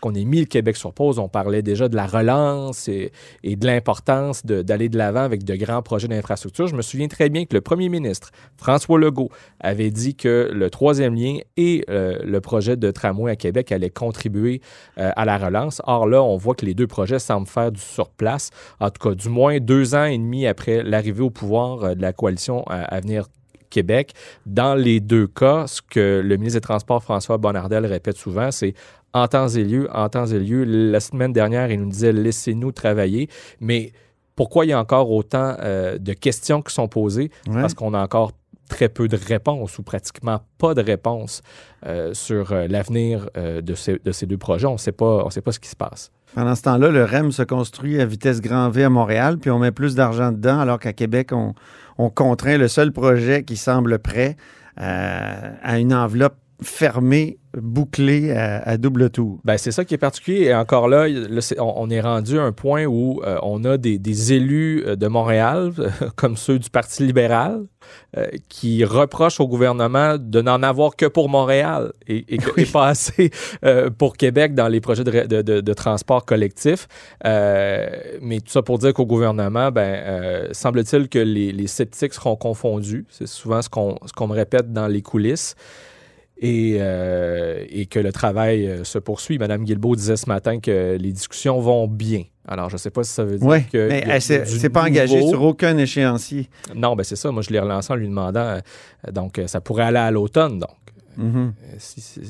qu'on 0.00 0.14
ait 0.14 0.24
mis 0.24 0.40
le 0.40 0.46
Québec 0.46 0.76
sur 0.76 0.92
pause, 0.92 1.18
on 1.18 1.28
parlait 1.28 1.62
déjà 1.62 1.88
de 1.88 1.96
la 1.96 2.06
relance 2.06 2.86
et, 2.88 3.10
de 3.42 3.66
l'importance 3.66 4.46
d'aller 4.46 4.88
de 4.88 4.96
l'avant 4.96 5.22
avec 5.22 5.42
de 5.42 5.56
grands 5.56 5.82
projets 5.82 6.06
d'infrastructure. 6.06 6.68
Je 6.68 6.76
me 6.76 6.82
souviens 6.82 7.08
très 7.08 7.28
bien 7.28 7.44
que 7.44 7.54
le 7.54 7.60
premier 7.60 7.88
ministre, 7.88 8.30
François 8.56 8.98
Legault, 8.98 9.30
avait 9.58 9.90
dit 9.90 10.14
que 10.14 10.50
le 10.52 10.70
troisième 10.70 11.14
lien 11.14 11.38
et 11.56 11.84
euh, 11.88 12.18
le 12.22 12.40
projet 12.40 12.76
de 12.76 12.90
tramway 12.90 13.32
à 13.32 13.36
Québec 13.36 13.72
allaient 13.72 13.90
contribuer 13.90 14.60
euh, 14.98 15.10
à 15.16 15.24
la 15.24 15.38
relance. 15.38 15.82
Or 15.86 16.06
là, 16.06 16.22
on 16.22 16.36
voit 16.36 16.54
que 16.54 16.66
les 16.66 16.74
deux 16.74 16.86
projets 16.86 17.18
semblent 17.18 17.48
faire 17.48 17.72
du 17.72 17.80
surplace. 17.80 18.50
En 18.78 18.90
tout 18.90 19.08
cas, 19.08 19.14
du 19.14 19.28
moins 19.28 19.58
deux 19.58 19.94
ans 19.94 20.04
et 20.04 20.18
demi 20.18 20.46
après 20.46 20.82
l'arrivée 20.82 21.22
au 21.22 21.30
pouvoir 21.30 21.82
euh, 21.82 21.94
de 21.94 22.02
la 22.02 22.12
coalition 22.12 22.62
à 22.66 22.82
Avenir 22.82 23.24
Québec. 23.70 24.12
Dans 24.46 24.74
les 24.74 25.00
deux 25.00 25.26
cas, 25.26 25.66
ce 25.66 25.82
que 25.82 26.20
le 26.24 26.36
ministre 26.36 26.58
des 26.58 26.64
Transports, 26.64 27.02
François 27.02 27.38
Bonnardel, 27.38 27.86
répète 27.86 28.16
souvent, 28.16 28.50
c'est 28.50 28.74
en 29.12 29.26
temps 29.26 29.48
et 29.48 29.64
lieu, 29.64 29.88
en 29.92 30.08
temps 30.08 30.26
et 30.26 30.38
lieu. 30.38 30.64
La 30.64 31.00
semaine 31.00 31.32
dernière, 31.32 31.70
il 31.70 31.80
nous 31.80 31.88
disait 31.88 32.12
laissez-nous 32.12 32.72
travailler. 32.72 33.28
Mais 33.60 33.92
pourquoi 34.36 34.64
il 34.64 34.68
y 34.68 34.72
a 34.72 34.78
encore 34.78 35.10
autant 35.10 35.56
euh, 35.60 35.98
de 35.98 36.12
questions 36.12 36.62
qui 36.62 36.72
sont 36.72 36.88
posées? 36.88 37.30
Ouais. 37.48 37.60
Parce 37.60 37.74
qu'on 37.74 37.94
a 37.94 38.02
encore 38.02 38.32
très 38.68 38.88
peu 38.88 39.08
de 39.08 39.16
réponses 39.16 39.78
ou 39.78 39.82
pratiquement 39.82 40.40
pas 40.58 40.74
de 40.74 40.82
réponses 40.82 41.42
euh, 41.86 42.14
sur 42.14 42.52
euh, 42.52 42.68
l'avenir 42.68 43.28
euh, 43.36 43.60
de, 43.60 43.74
ces, 43.74 43.98
de 43.98 44.12
ces 44.12 44.26
deux 44.26 44.36
projets. 44.36 44.66
On 44.66 44.74
on 44.74 44.78
sait 44.78 44.92
pas 44.92 45.52
ce 45.52 45.58
qui 45.58 45.68
se 45.68 45.76
passe. 45.76 46.12
Pendant 46.34 46.54
ce 46.54 46.62
temps-là, 46.62 46.90
le 46.90 47.04
REM 47.04 47.32
se 47.32 47.42
construit 47.42 48.00
à 48.00 48.04
vitesse 48.04 48.40
grand 48.40 48.68
V 48.68 48.84
à 48.84 48.90
Montréal, 48.90 49.38
puis 49.38 49.50
on 49.50 49.58
met 49.58 49.72
plus 49.72 49.94
d'argent 49.94 50.30
dedans, 50.30 50.60
alors 50.60 50.78
qu'à 50.78 50.92
Québec, 50.92 51.30
on, 51.32 51.54
on 51.96 52.10
contraint 52.10 52.58
le 52.58 52.68
seul 52.68 52.92
projet 52.92 53.42
qui 53.42 53.56
semble 53.56 53.98
prêt 53.98 54.36
euh, 54.80 55.52
à 55.62 55.78
une 55.78 55.92
enveloppe 55.92 56.36
fermée, 56.62 57.38
bouclée 57.56 58.32
à, 58.32 58.58
à 58.68 58.76
double 58.76 59.10
tour. 59.10 59.38
Ben, 59.44 59.56
c'est 59.58 59.70
ça 59.70 59.84
qui 59.84 59.94
est 59.94 59.98
particulier. 59.98 60.44
Et 60.46 60.54
encore 60.54 60.88
là, 60.88 61.08
là, 61.08 61.40
c'est- 61.40 61.58
on, 61.60 61.80
on 61.80 61.88
est 61.90 62.00
rendu 62.00 62.38
à 62.38 62.42
un 62.42 62.52
point 62.52 62.84
où 62.84 63.22
euh, 63.24 63.38
on 63.42 63.64
a 63.64 63.76
des, 63.78 63.98
des 63.98 64.32
élus 64.32 64.82
euh, 64.86 64.96
de 64.96 65.06
Montréal, 65.06 65.72
comme 66.16 66.36
ceux 66.36 66.58
du 66.58 66.68
Parti 66.68 67.04
libéral, 67.06 67.62
euh, 68.16 68.26
qui 68.48 68.84
reprochent 68.84 69.40
au 69.40 69.46
gouvernement 69.48 70.16
de 70.18 70.42
n'en 70.42 70.62
avoir 70.62 70.94
que 70.96 71.06
pour 71.06 71.28
Montréal 71.28 71.92
et, 72.06 72.24
et, 72.34 72.38
que- 72.38 72.60
et 72.60 72.66
pas 72.66 72.88
assez 72.88 73.30
euh, 73.64 73.88
pour 73.90 74.16
Québec 74.16 74.54
dans 74.54 74.68
les 74.68 74.80
projets 74.80 75.04
de, 75.04 75.10
de- 75.26 75.42
de- 75.42 75.60
de 75.60 75.72
transport 75.74 76.24
collectif. 76.26 76.86
Euh, 77.24 77.88
mais 78.20 78.40
tout 78.40 78.50
ça 78.50 78.62
pour 78.62 78.78
dire 78.78 78.92
qu'au 78.92 79.06
gouvernement, 79.06 79.70
ben, 79.70 79.80
euh, 80.04 80.48
semble-t-il 80.52 81.08
que 81.08 81.18
les, 81.18 81.52
les 81.52 81.66
sceptiques 81.66 82.14
seront 82.14 82.36
confondus. 82.36 83.06
C'est 83.10 83.26
souvent 83.28 83.62
ce 83.62 83.68
qu'on 83.68 83.96
ce 84.06 84.12
qu'on 84.12 84.26
me 84.26 84.34
répète 84.34 84.72
dans 84.72 84.86
les 84.88 85.02
coulisses 85.02 85.54
et, 86.40 86.76
euh, 86.80 87.64
et 87.68 87.86
que 87.86 87.98
le 87.98 88.12
travail 88.12 88.66
euh, 88.68 88.84
se 88.84 88.98
poursuit. 88.98 89.38
Madame 89.38 89.64
Guilbeault 89.64 89.96
disait 89.96 90.16
ce 90.16 90.28
matin 90.28 90.60
que 90.60 90.96
les 91.00 91.12
discussions 91.12 91.60
vont 91.60 91.86
bien. 91.88 92.22
Alors, 92.46 92.68
je 92.70 92.74
ne 92.76 92.78
sais 92.78 92.90
pas 92.90 93.02
si 93.02 93.12
ça 93.12 93.24
veut 93.24 93.38
dire 93.38 93.46
Oui, 93.46 93.64
que. 93.64 93.88
mais 93.88 94.04
elle 94.06 94.22
s'est 94.22 94.70
pas 94.70 94.84
engagée 94.84 95.20
sur 95.26 95.42
aucun 95.42 95.76
échéancier. 95.76 96.48
Non, 96.74 96.96
ben 96.96 97.02
c'est 97.04 97.16
ça. 97.16 97.30
Moi, 97.30 97.42
je 97.42 97.50
l'ai 97.50 97.60
relancé 97.60 97.92
en 97.92 97.96
lui 97.96 98.08
demandant. 98.08 98.40
euh, 98.40 98.60
donc, 99.12 99.40
ça 99.46 99.60
pourrait 99.60 99.84
aller 99.84 99.98
à 99.98 100.10
l'automne. 100.10 100.58
Donc, 100.58 100.70
si- 101.78 102.20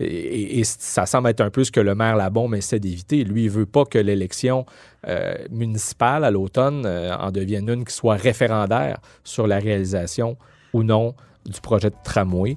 et, 0.00 0.04
et- 0.04 0.58
et 0.60 0.64
ça 0.64 1.06
semble 1.06 1.28
être 1.30 1.40
un 1.40 1.50
peu 1.50 1.64
ce 1.64 1.72
que 1.72 1.80
le 1.80 1.94
maire 1.94 2.16
Labombe 2.16 2.54
essaie 2.54 2.78
d'éviter. 2.78 3.24
Lui, 3.24 3.44
il 3.44 3.50
veut 3.50 3.66
pas 3.66 3.84
que 3.84 3.98
l'élection 3.98 4.66
euh, 5.08 5.34
municipale 5.50 6.24
à 6.24 6.30
l'automne 6.30 6.84
euh, 6.86 7.14
en 7.16 7.30
devienne 7.30 7.68
une 7.68 7.84
qui 7.84 7.94
soit 7.94 8.16
référendaire 8.16 8.98
sur 9.24 9.46
la 9.46 9.58
réalisation 9.58 10.36
ou 10.72 10.82
non 10.82 11.14
du 11.46 11.60
projet 11.60 11.90
de 11.90 11.96
tramway. 12.04 12.56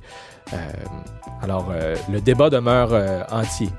Euh, 0.54 0.58
alors, 1.44 1.68
euh, 1.72 1.96
le 2.12 2.22
débat 2.22 2.50
demeure 2.50 2.90
euh, 2.92 3.24
entier. 3.32 3.70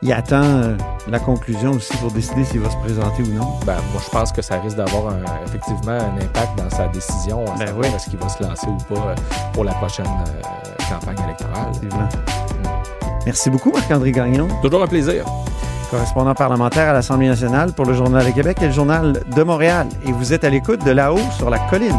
Il 0.00 0.12
attend 0.12 0.76
la 1.08 1.18
conclusion 1.18 1.72
aussi 1.72 1.96
pour 1.96 2.12
décider 2.12 2.44
s'il 2.44 2.60
va 2.60 2.70
se 2.70 2.76
présenter 2.76 3.22
ou 3.24 3.32
non. 3.34 3.48
Ben, 3.66 3.76
moi, 3.92 4.00
je 4.04 4.10
pense 4.10 4.30
que 4.30 4.40
ça 4.42 4.60
risque 4.60 4.76
d'avoir 4.76 5.12
effectivement 5.44 5.92
un 5.92 6.16
impact 6.16 6.56
dans 6.56 6.70
sa 6.70 6.86
décision, 6.88 7.44
à 7.52 7.58
Ben 7.58 7.74
oui. 7.76 7.88
est-ce 7.88 8.08
qu'il 8.08 8.18
va 8.20 8.28
se 8.28 8.40
lancer 8.42 8.68
ou 8.68 8.94
pas 8.94 9.14
pour 9.52 9.64
la 9.64 9.72
prochaine 9.74 10.06
campagne 10.88 11.16
électorale. 11.24 11.70
Effectivement. 11.70 12.08
Merci 13.26 13.50
beaucoup, 13.50 13.72
Marc-André 13.72 14.12
Gagnon, 14.12 14.46
Toujours 14.62 14.82
un 14.82 14.86
plaisir. 14.86 15.24
correspondant 15.90 16.34
parlementaire 16.34 16.90
à 16.90 16.92
l'Assemblée 16.92 17.26
nationale 17.28 17.72
pour 17.72 17.84
le 17.84 17.94
Journal 17.94 18.24
de 18.24 18.30
Québec 18.30 18.58
et 18.62 18.66
le 18.66 18.72
Journal 18.72 19.20
de 19.34 19.42
Montréal. 19.42 19.88
Et 20.06 20.12
vous 20.12 20.32
êtes 20.32 20.44
à 20.44 20.50
l'écoute 20.50 20.84
de 20.84 20.92
là-haut 20.92 21.18
sur 21.36 21.50
la 21.50 21.58
colline. 21.70 21.98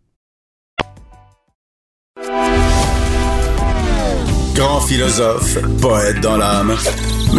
Grand 4.55 4.81
philosophe, 4.81 5.57
poète 5.81 6.19
dans 6.21 6.37
l'âme, 6.37 6.73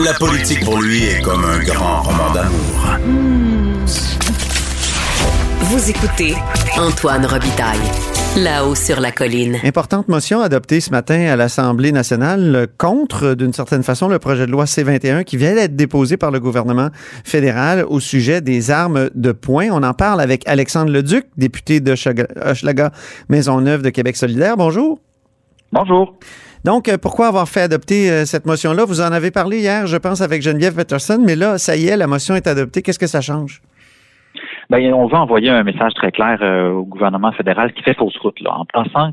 la 0.04 0.12
politique 0.14 0.64
pour 0.64 0.80
lui 0.80 1.04
est 1.04 1.20
comme 1.22 1.44
un 1.44 1.58
grand 1.62 2.02
roman 2.02 2.32
d'amour. 2.32 2.98
Vous 5.60 5.90
écoutez 5.90 6.34
Antoine 6.78 7.24
Robitaille, 7.26 7.78
là-haut 8.36 8.74
sur 8.74 9.00
la 9.00 9.12
colline. 9.12 9.58
Importante 9.64 10.08
motion 10.08 10.40
adoptée 10.40 10.80
ce 10.80 10.90
matin 10.90 11.26
à 11.30 11.36
l'Assemblée 11.36 11.92
nationale 11.92 12.66
contre, 12.78 13.34
d'une 13.34 13.52
certaine 13.52 13.82
façon, 13.82 14.08
le 14.08 14.18
projet 14.18 14.46
de 14.46 14.50
loi 14.52 14.66
C-21 14.66 15.24
qui 15.24 15.36
vient 15.36 15.54
d'être 15.54 15.76
déposé 15.76 16.16
par 16.16 16.30
le 16.30 16.40
gouvernement 16.40 16.88
fédéral 17.24 17.84
au 17.88 18.00
sujet 18.00 18.40
des 18.40 18.70
armes 18.70 19.10
de 19.14 19.32
poing. 19.32 19.68
On 19.70 19.82
en 19.82 19.94
parle 19.94 20.20
avec 20.20 20.46
Alexandre 20.48 20.90
Leduc, 20.90 21.26
député 21.36 21.80
de 21.80 21.92
Hochelaga- 21.92 22.28
Hochelaga 22.50 22.90
Maisonneuve 23.28 23.82
de 23.82 23.90
Québec 23.90 24.16
solidaire. 24.16 24.56
Bonjour. 24.56 24.98
Bonjour. 25.72 26.16
Donc, 26.64 26.88
euh, 26.88 26.96
pourquoi 26.96 27.26
avoir 27.26 27.48
fait 27.48 27.62
adopter 27.62 28.10
euh, 28.10 28.24
cette 28.24 28.46
motion-là? 28.46 28.84
Vous 28.84 29.00
en 29.00 29.12
avez 29.12 29.30
parlé 29.32 29.58
hier, 29.58 29.86
je 29.86 29.96
pense, 29.96 30.20
avec 30.20 30.42
Geneviève 30.42 30.76
Peterson, 30.76 31.20
mais 31.24 31.34
là, 31.34 31.58
ça 31.58 31.76
y 31.76 31.88
est, 31.88 31.96
la 31.96 32.06
motion 32.06 32.36
est 32.36 32.46
adoptée. 32.46 32.82
Qu'est-ce 32.82 33.00
que 33.00 33.08
ça 33.08 33.20
change? 33.20 33.60
Ben, 34.70 34.94
on 34.94 35.06
va 35.06 35.20
envoyer 35.20 35.50
un 35.50 35.64
message 35.64 35.92
très 35.94 36.12
clair 36.12 36.38
euh, 36.40 36.70
au 36.70 36.84
gouvernement 36.84 37.32
fédéral 37.32 37.72
qui 37.72 37.82
fait 37.82 37.94
fausse 37.94 38.16
route, 38.18 38.40
là, 38.40 38.52
en 38.54 38.64
pensant 38.64 39.10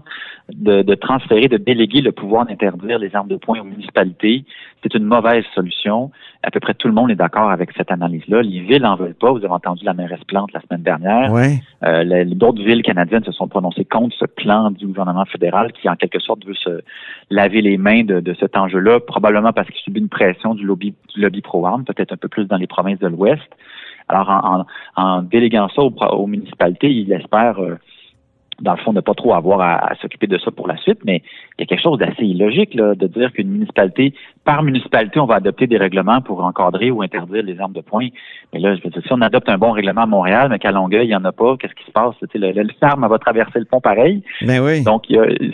de, 0.53 0.84
de 0.84 0.96
transférer, 0.96 1.48
de 1.48 1.58
déléguer 1.58 2.01
le 2.01 2.12
pouvoir 2.12 2.46
d'interdire 2.46 3.00
les 3.00 3.13
armes 3.15 3.27
de 3.27 3.36
poing 3.36 3.60
aux 3.60 3.65
municipalités. 3.65 4.46
C'est 4.84 4.94
une 4.94 5.06
mauvaise 5.06 5.44
solution. 5.56 6.12
À 6.41 6.51
peu 6.51 6.62
près 6.62 6.74
tout 6.74 6.88
le 6.88 6.93
monde 6.93 7.12
est 7.12 7.15
d'accord 7.15 7.51
avec 7.51 7.69
cette 7.75 7.91
analyse-là. 7.91 8.41
Les 8.41 8.62
villes 8.62 8.81
n'en 8.84 8.96
veulent 8.96 9.13
pas. 9.13 9.29
Vous 9.31 9.39
avez 9.43 9.50
entendu 9.50 9.84
la 9.84 9.93
mairesse 9.93 10.24
Plante 10.25 10.53
la 10.53 10.62
semaine 10.62 10.84
dernière. 10.84 11.34
Oui. 11.34 11.60
Euh, 11.84 12.03
les- 12.03 12.24
D'autres 12.24 12.63
villes 12.63 12.81
canadiennes 12.81 13.25
se 13.25 13.34
sont 13.34 13.50
prononcées 13.50 13.84
contre 13.84 14.15
ce 14.17 14.24
plan 14.25 14.72
du 14.72 14.88
gouvernement 14.88 15.25
fédéral 15.25 15.74
qui, 15.74 15.89
en 15.89 15.96
quelque 15.98 16.19
sorte, 16.19 16.46
veut 16.46 16.53
se 16.53 16.81
laver 17.29 17.62
les 17.62 17.77
mains 17.77 18.03
de, 18.05 18.22
de 18.22 18.34
cet 18.39 18.55
enjeu-là, 18.55 19.01
probablement 19.01 19.51
parce 19.51 19.67
qu'il 19.67 19.81
subit 19.81 20.00
une 20.00 20.08
pression 20.08 20.55
du 20.55 20.63
lobby, 20.65 20.93
du 21.13 21.19
lobby 21.22 21.41
pro-armes, 21.41 21.84
peut-être 21.84 22.13
un 22.13 22.17
peu 22.17 22.29
plus 22.29 22.46
dans 22.46 22.58
les 22.58 22.67
provinces 22.67 23.00
de 23.00 23.08
l'Ouest. 23.08 23.43
Alors, 24.08 24.29
en, 24.29 24.62
en- 24.62 24.65
en 25.17 25.22
déléguant 25.22 25.67
ça 25.75 25.81
aux, 25.81 25.93
aux 25.93 26.27
municipalités, 26.27 26.89
il 26.89 27.12
espère, 27.12 27.60
euh, 27.62 27.75
dans 28.62 28.74
le 28.74 28.78
fond, 28.80 28.94
ne 28.94 29.01
pas 29.01 29.13
trop 29.13 29.34
avoir 29.34 29.62
à, 29.62 29.92
à 29.92 29.96
s'occuper 29.96 30.28
de 30.28 30.38
ça 30.38 30.51
pour 30.51 30.68
la 30.68 30.78
suite, 30.78 31.00
mais 31.06 31.22
il 31.58 31.62
y 31.62 31.63
a 31.63 31.66
quelque 31.66 31.82
chose 31.82 31.98
d'assez 31.98 32.24
illogique 32.25 32.74
là, 32.74 32.96
de 32.96 33.08
dire 33.08 33.32
qu'une 33.34 33.50
municipalité, 33.50 34.13
par 34.46 34.63
municipalité, 34.63 35.20
on 35.20 35.25
va 35.25 35.36
adopter 35.36 35.68
des 35.68 35.78
règlements 35.78 36.22
pour 36.22 36.44
encadrer 36.44 36.92
ou 36.92 37.01
interdire 37.01 37.44
les 37.44 37.60
armes 37.60 37.74
de 37.74 37.82
poing. 37.82 38.08
Mais 38.54 38.60
là, 38.60 38.75
je 38.75 38.82
veux 38.84 38.89
dire, 38.89 39.01
si 39.04 39.13
on 39.13 39.22
adopte 39.22 39.50
un 39.50 39.58
bon 39.58 39.72
règlement 39.72 40.01
à 40.01 40.06
Montréal, 40.06 40.48
mais 40.50 40.60
qu'à 40.60 40.72
Longueuil, 40.72 41.06
il 41.06 41.10
n'y 41.10 41.16
en 41.16 41.25
a 41.25 41.32
pas, 41.32 41.56
qu'est-ce 41.58 41.74
qui 41.75 41.86
se 41.86 41.92
passe? 41.92 42.16
Tu 42.20 42.25
sais, 42.32 42.38
Le, 42.39 42.51
le, 42.51 42.68
l'arme 42.82 43.08
va 43.08 43.18
traverser 43.20 43.60
le 43.60 43.66
pont 43.66 43.82
pareil. 43.82 44.24
Ben 44.42 44.60
oui. 44.63 44.84
Donc, 44.84 45.04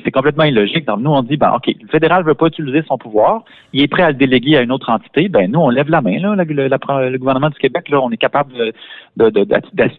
c'est 0.04 0.12
complètement 0.12 0.44
illogique. 0.46 0.86
Donc, 0.86 1.00
nous, 1.02 1.12
on 1.12 1.22
dit, 1.22 1.38
ben, 1.38 1.52
OK, 1.56 1.68
le 1.68 1.88
fédéral 1.90 2.24
ne 2.24 2.28
veut 2.28 2.36
pas 2.36 2.48
utiliser 2.48 2.84
son 2.88 2.98
pouvoir. 2.98 3.44
Il 3.74 3.82
est 3.82 3.88
prêt 3.88 4.04
à 4.04 4.08
le 4.10 4.14
déléguer 4.16 4.58
à 4.58 4.62
une 4.62 4.72
autre 4.72 4.90
entité. 4.90 5.28
Ben, 5.30 5.52
nous, 5.52 5.60
on 5.60 5.70
lève 5.70 5.90
la 5.90 6.02
main, 6.02 6.18
là. 6.20 6.36
Le, 6.36 6.44
le- 6.44 6.68
la- 6.68 7.10
le 7.10 7.18
gouvernement 7.18 7.50
du 7.50 7.58
Québec, 7.60 7.90
là, 7.90 8.00
on 8.02 8.12
est 8.12 8.18
capable 8.18 8.54
de- 8.54 8.74
de- 9.18 9.30
de- 9.30 9.46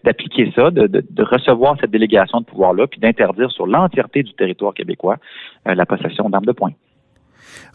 d'appliquer 0.03 0.51
ça, 0.55 0.71
de, 0.71 0.87
de- 0.87 1.03
de 1.09 1.23
recevoir 1.23 1.75
cette 1.79 1.91
délégation 1.91 2.39
de 2.41 2.45
pouvoir-là, 2.45 2.87
puis 2.97 3.07
d'interdire 3.07 3.51
sur 3.51 3.67
l'entièreté 3.67 4.23
du 4.23 4.33
territoire 4.33 4.73
québécois 4.73 5.17
euh, 5.67 5.75
la 5.75 5.85
possession 5.85 6.29
d'armes 6.29 6.45
de 6.45 6.51
poing. 6.51 6.71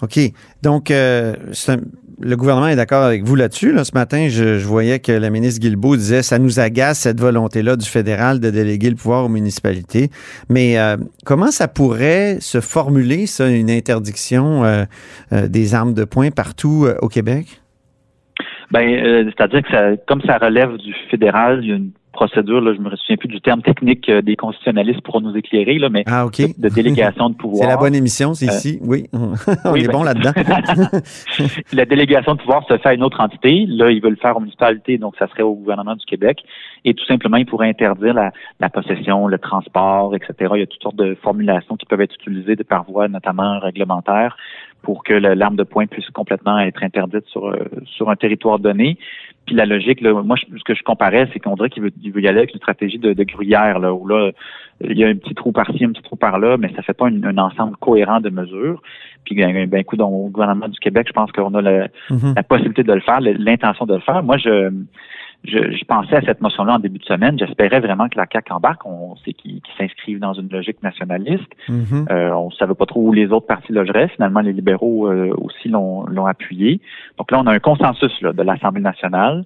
OK. 0.02 0.18
Donc, 0.62 0.90
euh, 0.90 1.34
un- 1.68 1.76
le 2.20 2.36
gouvernement 2.36 2.68
est 2.68 2.76
d'accord 2.76 3.02
avec 3.02 3.24
vous 3.24 3.34
là-dessus. 3.34 3.72
Là. 3.72 3.84
Ce 3.84 3.92
matin, 3.94 4.26
je, 4.28 4.58
je 4.58 4.66
voyais 4.66 5.00
que 5.00 5.10
la 5.10 5.30
ministre 5.30 5.60
Guilbeault 5.60 5.96
disait 5.96 6.22
ça 6.22 6.38
nous 6.38 6.60
agace 6.60 7.00
cette 7.00 7.18
volonté-là 7.20 7.76
du 7.76 7.88
fédéral 7.88 8.38
de 8.38 8.50
déléguer 8.50 8.90
le 8.90 8.96
pouvoir 8.96 9.24
aux 9.24 9.28
municipalités. 9.28 10.10
Mais 10.48 10.78
euh, 10.78 10.96
comment 11.24 11.50
ça 11.50 11.66
pourrait 11.68 12.36
se 12.40 12.60
formuler, 12.60 13.26
ça, 13.26 13.48
une 13.48 13.70
interdiction 13.70 14.64
euh, 14.64 14.84
des 15.48 15.74
armes 15.74 15.94
de 15.94 16.04
poing 16.04 16.30
partout 16.30 16.86
au 17.00 17.08
Québec? 17.08 17.60
Ben, 18.70 19.30
c'est-à-dire 19.36 19.62
que 19.62 19.70
ça, 19.70 19.96
comme 20.06 20.22
ça 20.22 20.38
relève 20.38 20.76
du 20.76 20.94
fédéral, 21.10 21.60
il 21.62 21.68
y 21.68 21.72
a 21.72 21.76
une 21.76 21.90
procédure, 22.12 22.60
là, 22.60 22.72
je 22.74 22.80
me 22.80 22.94
souviens 22.96 23.16
plus 23.16 23.28
du 23.28 23.40
terme 23.40 23.62
technique 23.62 24.08
euh, 24.08 24.22
des 24.22 24.36
constitutionnalistes 24.36 25.00
pour 25.02 25.20
nous 25.20 25.36
éclairer, 25.36 25.78
là, 25.78 25.88
mais 25.88 26.04
Ah, 26.06 26.26
OK. 26.26 26.38
de, 26.38 26.68
de 26.68 26.68
délégation 26.74 27.30
de 27.30 27.34
pouvoir. 27.42 27.62
C'est 27.62 27.68
la 27.68 27.76
bonne 27.76 27.94
émission, 27.94 28.34
c'est 28.34 28.48
Euh, 28.48 28.52
ici. 28.52 28.78
Oui, 28.82 29.06
on 29.12 29.72
oui, 29.72 29.82
est 29.82 29.86
ben- 29.86 29.92
bon 29.92 30.02
là-dedans. 30.04 30.32
la 31.72 31.84
délégation 31.84 32.34
de 32.34 32.40
pouvoir 32.40 32.64
se 32.68 32.76
fait 32.78 32.88
à 32.88 32.94
une 32.94 33.02
autre 33.02 33.20
entité. 33.20 33.64
Là, 33.68 33.90
ils 33.90 34.00
veulent 34.02 34.12
le 34.12 34.16
faire 34.16 34.36
aux 34.36 34.40
municipalités, 34.40 34.98
donc 34.98 35.14
ça 35.18 35.28
serait 35.28 35.42
au 35.42 35.54
gouvernement 35.54 35.96
du 35.96 36.04
Québec. 36.04 36.38
Et 36.84 36.94
tout 36.94 37.04
simplement, 37.04 37.36
ils 37.36 37.46
pourraient 37.46 37.68
interdire 37.68 38.12
la, 38.14 38.32
la 38.60 38.68
possession, 38.68 39.28
le 39.28 39.38
transport, 39.38 40.14
etc. 40.16 40.34
Il 40.54 40.60
y 40.60 40.62
a 40.62 40.66
toutes 40.66 40.82
sortes 40.82 40.96
de 40.96 41.14
formulations 41.14 41.76
qui 41.76 41.86
peuvent 41.86 42.00
être 42.00 42.14
utilisées 42.14 42.56
de 42.56 42.62
par 42.64 42.84
voie, 42.84 43.06
notamment 43.08 43.60
réglementaire, 43.60 44.36
pour 44.82 45.04
que 45.04 45.14
l'arme 45.14 45.54
de 45.54 45.62
poing 45.62 45.86
puisse 45.86 46.10
complètement 46.10 46.58
être 46.58 46.82
interdite 46.82 47.24
sur, 47.26 47.46
euh, 47.46 47.56
sur 47.84 48.10
un 48.10 48.16
territoire 48.16 48.58
donné. 48.58 48.98
Puis 49.46 49.54
la 49.54 49.64
logique, 49.64 50.00
là, 50.00 50.12
moi, 50.24 50.34
je- 50.36 50.56
ce 50.58 50.64
que 50.64 50.74
je 50.74 50.82
comparais, 50.82 51.28
c'est 51.32 51.38
qu'on 51.38 51.54
dirait 51.54 51.70
qu'il 51.70 51.84
veut, 51.84 51.92
il 52.02 52.10
veut 52.12 52.20
y 52.20 52.26
aller 52.26 52.38
avec 52.38 52.52
une 52.52 52.58
stratégie 52.58 52.98
de, 52.98 53.12
de 53.12 53.22
gruyère, 53.24 53.78
là, 53.78 53.92
où 53.94 54.06
là, 54.08 54.32
il 54.80 54.98
y 54.98 55.04
a 55.04 55.08
un 55.08 55.14
petit 55.14 55.34
trou 55.34 55.52
par-ci, 55.52 55.84
un 55.84 55.92
petit 55.92 56.02
trou 56.02 56.16
par-là, 56.16 56.56
mais 56.56 56.72
ça 56.74 56.82
fait 56.82 56.94
pas 56.94 57.08
une- 57.08 57.24
un 57.24 57.38
ensemble 57.38 57.76
cohérent 57.76 58.20
de 58.20 58.30
mesures. 58.30 58.82
Puis, 59.24 59.36
ben, 59.36 59.68
ben, 59.68 59.78
écoute, 59.78 60.00
au 60.00 60.28
gouvernement 60.30 60.66
du 60.68 60.80
Québec, 60.80 61.06
je 61.06 61.12
pense 61.12 61.30
qu'on 61.30 61.54
a 61.54 61.62
le- 61.62 61.86
Mhm. 62.10 62.32
la 62.34 62.42
possibilité 62.42 62.82
de 62.82 62.92
le 62.92 63.00
faire, 63.00 63.20
l'intention 63.20 63.86
de 63.86 63.94
le 63.94 64.00
faire. 64.00 64.22
Moi, 64.24 64.36
je, 64.38 64.70
je, 65.44 65.72
je 65.72 65.84
pensais 65.84 66.16
à 66.16 66.22
cette 66.22 66.40
motion-là 66.40 66.74
en 66.74 66.78
début 66.78 66.98
de 66.98 67.04
semaine. 67.04 67.38
J'espérais 67.38 67.80
vraiment 67.80 68.08
que 68.08 68.16
la 68.16 68.26
CAQ 68.30 68.52
embarque. 68.52 68.86
On 68.86 69.16
sait 69.16 69.32
qu'ils 69.32 69.60
qu'ils 69.60 69.74
s'inscrivent 69.76 70.20
dans 70.20 70.34
une 70.34 70.48
logique 70.48 70.82
nationaliste. 70.82 71.50
Mhm. 71.68 72.06
Euh, 72.10 72.30
on 72.30 72.46
ne 72.46 72.52
savait 72.52 72.74
pas 72.74 72.86
trop 72.86 73.00
où 73.00 73.12
les 73.12 73.32
autres 73.32 73.46
partis 73.46 73.72
logeraient. 73.72 74.08
Finalement, 74.08 74.40
les 74.40 74.52
libéraux 74.52 75.08
euh, 75.08 75.34
aussi 75.36 75.68
l'ont 75.68 76.06
l'ont 76.06 76.26
appuyé. 76.26 76.80
Donc 77.18 77.30
là, 77.30 77.40
on 77.40 77.46
a 77.46 77.52
un 77.52 77.58
consensus 77.58 78.12
là, 78.20 78.32
de 78.32 78.42
l'Assemblée 78.42 78.82
nationale. 78.82 79.44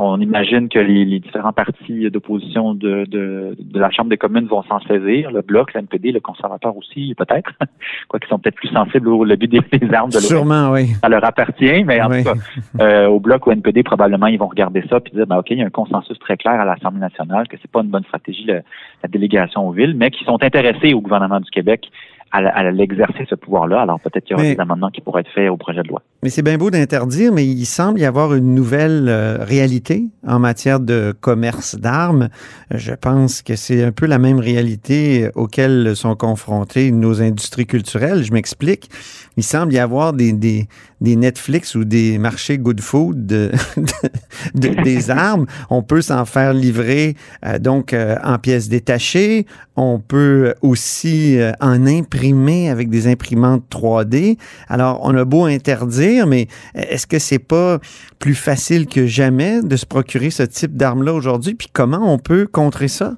On 0.00 0.20
imagine 0.20 0.68
que 0.68 0.78
les, 0.78 1.04
les 1.04 1.18
différents 1.18 1.52
partis 1.52 2.08
d'opposition 2.08 2.72
de, 2.72 3.04
de, 3.06 3.56
de 3.58 3.78
la 3.80 3.90
Chambre 3.90 4.10
des 4.10 4.16
communes 4.16 4.46
vont 4.46 4.62
s'en 4.62 4.78
saisir. 4.82 5.32
Le 5.32 5.42
Bloc, 5.42 5.74
l'NPD, 5.74 6.12
le 6.12 6.20
conservateur 6.20 6.76
aussi, 6.76 7.16
peut-être. 7.18 7.50
Quoi 8.08 8.20
qu'ils 8.20 8.28
sont 8.28 8.38
peut-être 8.38 8.54
plus 8.54 8.68
sensibles 8.68 9.08
au 9.08 9.24
lobby 9.24 9.48
des, 9.48 9.60
des 9.60 9.92
armes 9.92 10.10
de 10.10 10.18
Sûrement, 10.18 10.70
oui. 10.70 10.86
ça 11.02 11.08
leur 11.08 11.24
appartient, 11.24 11.82
mais 11.84 12.00
en 12.00 12.10
Oui. 12.10 12.22
tout 12.22 12.30
cas, 12.30 12.36
euh, 12.84 13.06
au 13.08 13.18
bloc 13.18 13.44
ou 13.48 13.50
NPD, 13.50 13.82
probablement, 13.82 14.28
ils 14.28 14.38
vont 14.38 14.46
regarder 14.46 14.84
ça 14.88 15.00
puis 15.00 15.12
dire, 15.12 15.26
ben, 15.26 15.38
OK, 15.38 15.50
il 15.50 15.58
y 15.58 15.62
a 15.62 15.66
un 15.66 15.70
consensus 15.70 16.16
très 16.20 16.36
clair 16.36 16.60
à 16.60 16.64
l'Assemblée 16.64 17.00
nationale 17.00 17.48
que 17.48 17.56
c'est 17.60 17.70
pas 17.70 17.80
une 17.80 17.88
bonne 17.90 18.04
stratégie, 18.04 18.44
le- 18.44 18.62
la 19.02 19.08
délégation 19.08 19.66
aux 19.66 19.72
villes, 19.72 19.94
mais 19.96 20.12
qui 20.12 20.22
sont 20.24 20.40
intéressés 20.44 20.94
au 20.94 21.00
gouvernement 21.00 21.40
du 21.40 21.50
Québec 21.50 21.90
à, 22.32 22.38
à 22.38 22.70
l'exercer 22.70 23.24
ce 23.28 23.34
pouvoir-là. 23.34 23.80
Alors, 23.80 24.00
peut-être 24.00 24.24
qu'il 24.24 24.32
y 24.32 24.34
aura 24.34 24.42
Mais- 24.42 24.54
des 24.54 24.60
amendements 24.60 24.90
qui 24.90 25.00
pourraient 25.00 25.20
être 25.22 25.30
faits 25.34 25.50
au 25.50 25.56
projet 25.56 25.82
de 25.82 25.88
loi. 25.88 26.02
Mais 26.22 26.30
c'est 26.30 26.42
bien 26.42 26.58
beau 26.58 26.70
d'interdire, 26.70 27.32
mais 27.32 27.46
il 27.46 27.64
semble 27.64 28.00
y 28.00 28.04
avoir 28.04 28.34
une 28.34 28.54
nouvelle 28.54 29.06
euh, 29.08 29.38
réalité 29.44 30.04
en 30.26 30.38
matière 30.38 30.80
de 30.80 31.14
commerce 31.20 31.76
d'armes. 31.76 32.28
Je 32.72 32.92
pense 32.92 33.42
que 33.42 33.54
c'est 33.56 33.84
un 33.84 33.92
peu 33.92 34.06
la 34.06 34.18
même 34.18 34.38
réalité 34.40 35.30
auquel 35.36 35.94
sont 35.94 36.16
confrontées 36.16 36.90
nos 36.90 37.22
industries 37.22 37.66
culturelles. 37.66 38.22
Je 38.24 38.32
m'explique. 38.32 38.90
Il 39.38 39.44
semble 39.44 39.72
y 39.72 39.78
avoir 39.78 40.12
des, 40.12 40.32
des, 40.32 40.66
des 41.00 41.14
Netflix 41.14 41.76
ou 41.76 41.84
des 41.84 42.18
marchés 42.18 42.58
good 42.58 42.80
food 42.80 43.24
de, 43.24 43.52
de- 43.76 44.68
de- 44.74 44.82
des 44.82 45.10
armes. 45.10 45.46
On 45.70 45.82
peut 45.82 46.00
s'en 46.00 46.24
faire 46.24 46.52
livrer 46.52 47.14
euh, 47.46 47.60
donc 47.60 47.92
euh, 47.92 48.16
en 48.24 48.38
pièces 48.38 48.68
détachées. 48.68 49.46
On 49.76 50.00
peut 50.00 50.54
aussi 50.60 51.38
euh, 51.38 51.52
en 51.60 51.86
imprimer 51.86 52.68
avec 52.68 52.90
des 52.90 53.06
imprimantes 53.06 53.62
3D. 53.70 54.38
Alors, 54.68 54.98
on 55.04 55.14
a 55.16 55.24
beau 55.24 55.44
interdire, 55.44 56.26
mais 56.26 56.48
est-ce 56.74 57.06
que 57.06 57.20
c'est 57.20 57.38
pas 57.38 57.78
plus 58.18 58.34
facile 58.34 58.88
que 58.88 59.06
jamais 59.06 59.62
de 59.62 59.76
se 59.76 59.86
procurer 59.86 60.30
ce 60.30 60.42
type 60.42 60.76
d'armes-là 60.76 61.14
aujourd'hui? 61.14 61.54
Puis 61.54 61.68
comment 61.72 62.12
on 62.12 62.18
peut 62.18 62.48
contrer 62.50 62.88
ça? 62.88 63.14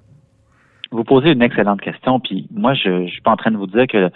Vous 0.92 1.04
posez 1.04 1.30
une 1.30 1.40
excellente 1.42 1.80
question, 1.80 2.18
puis 2.20 2.48
moi, 2.52 2.74
je 2.74 2.90
ne 3.04 3.06
suis 3.08 3.22
pas 3.22 3.30
en 3.30 3.36
train 3.36 3.52
de 3.52 3.56
vous 3.56 3.68
dire 3.68 3.86
que 3.86 4.10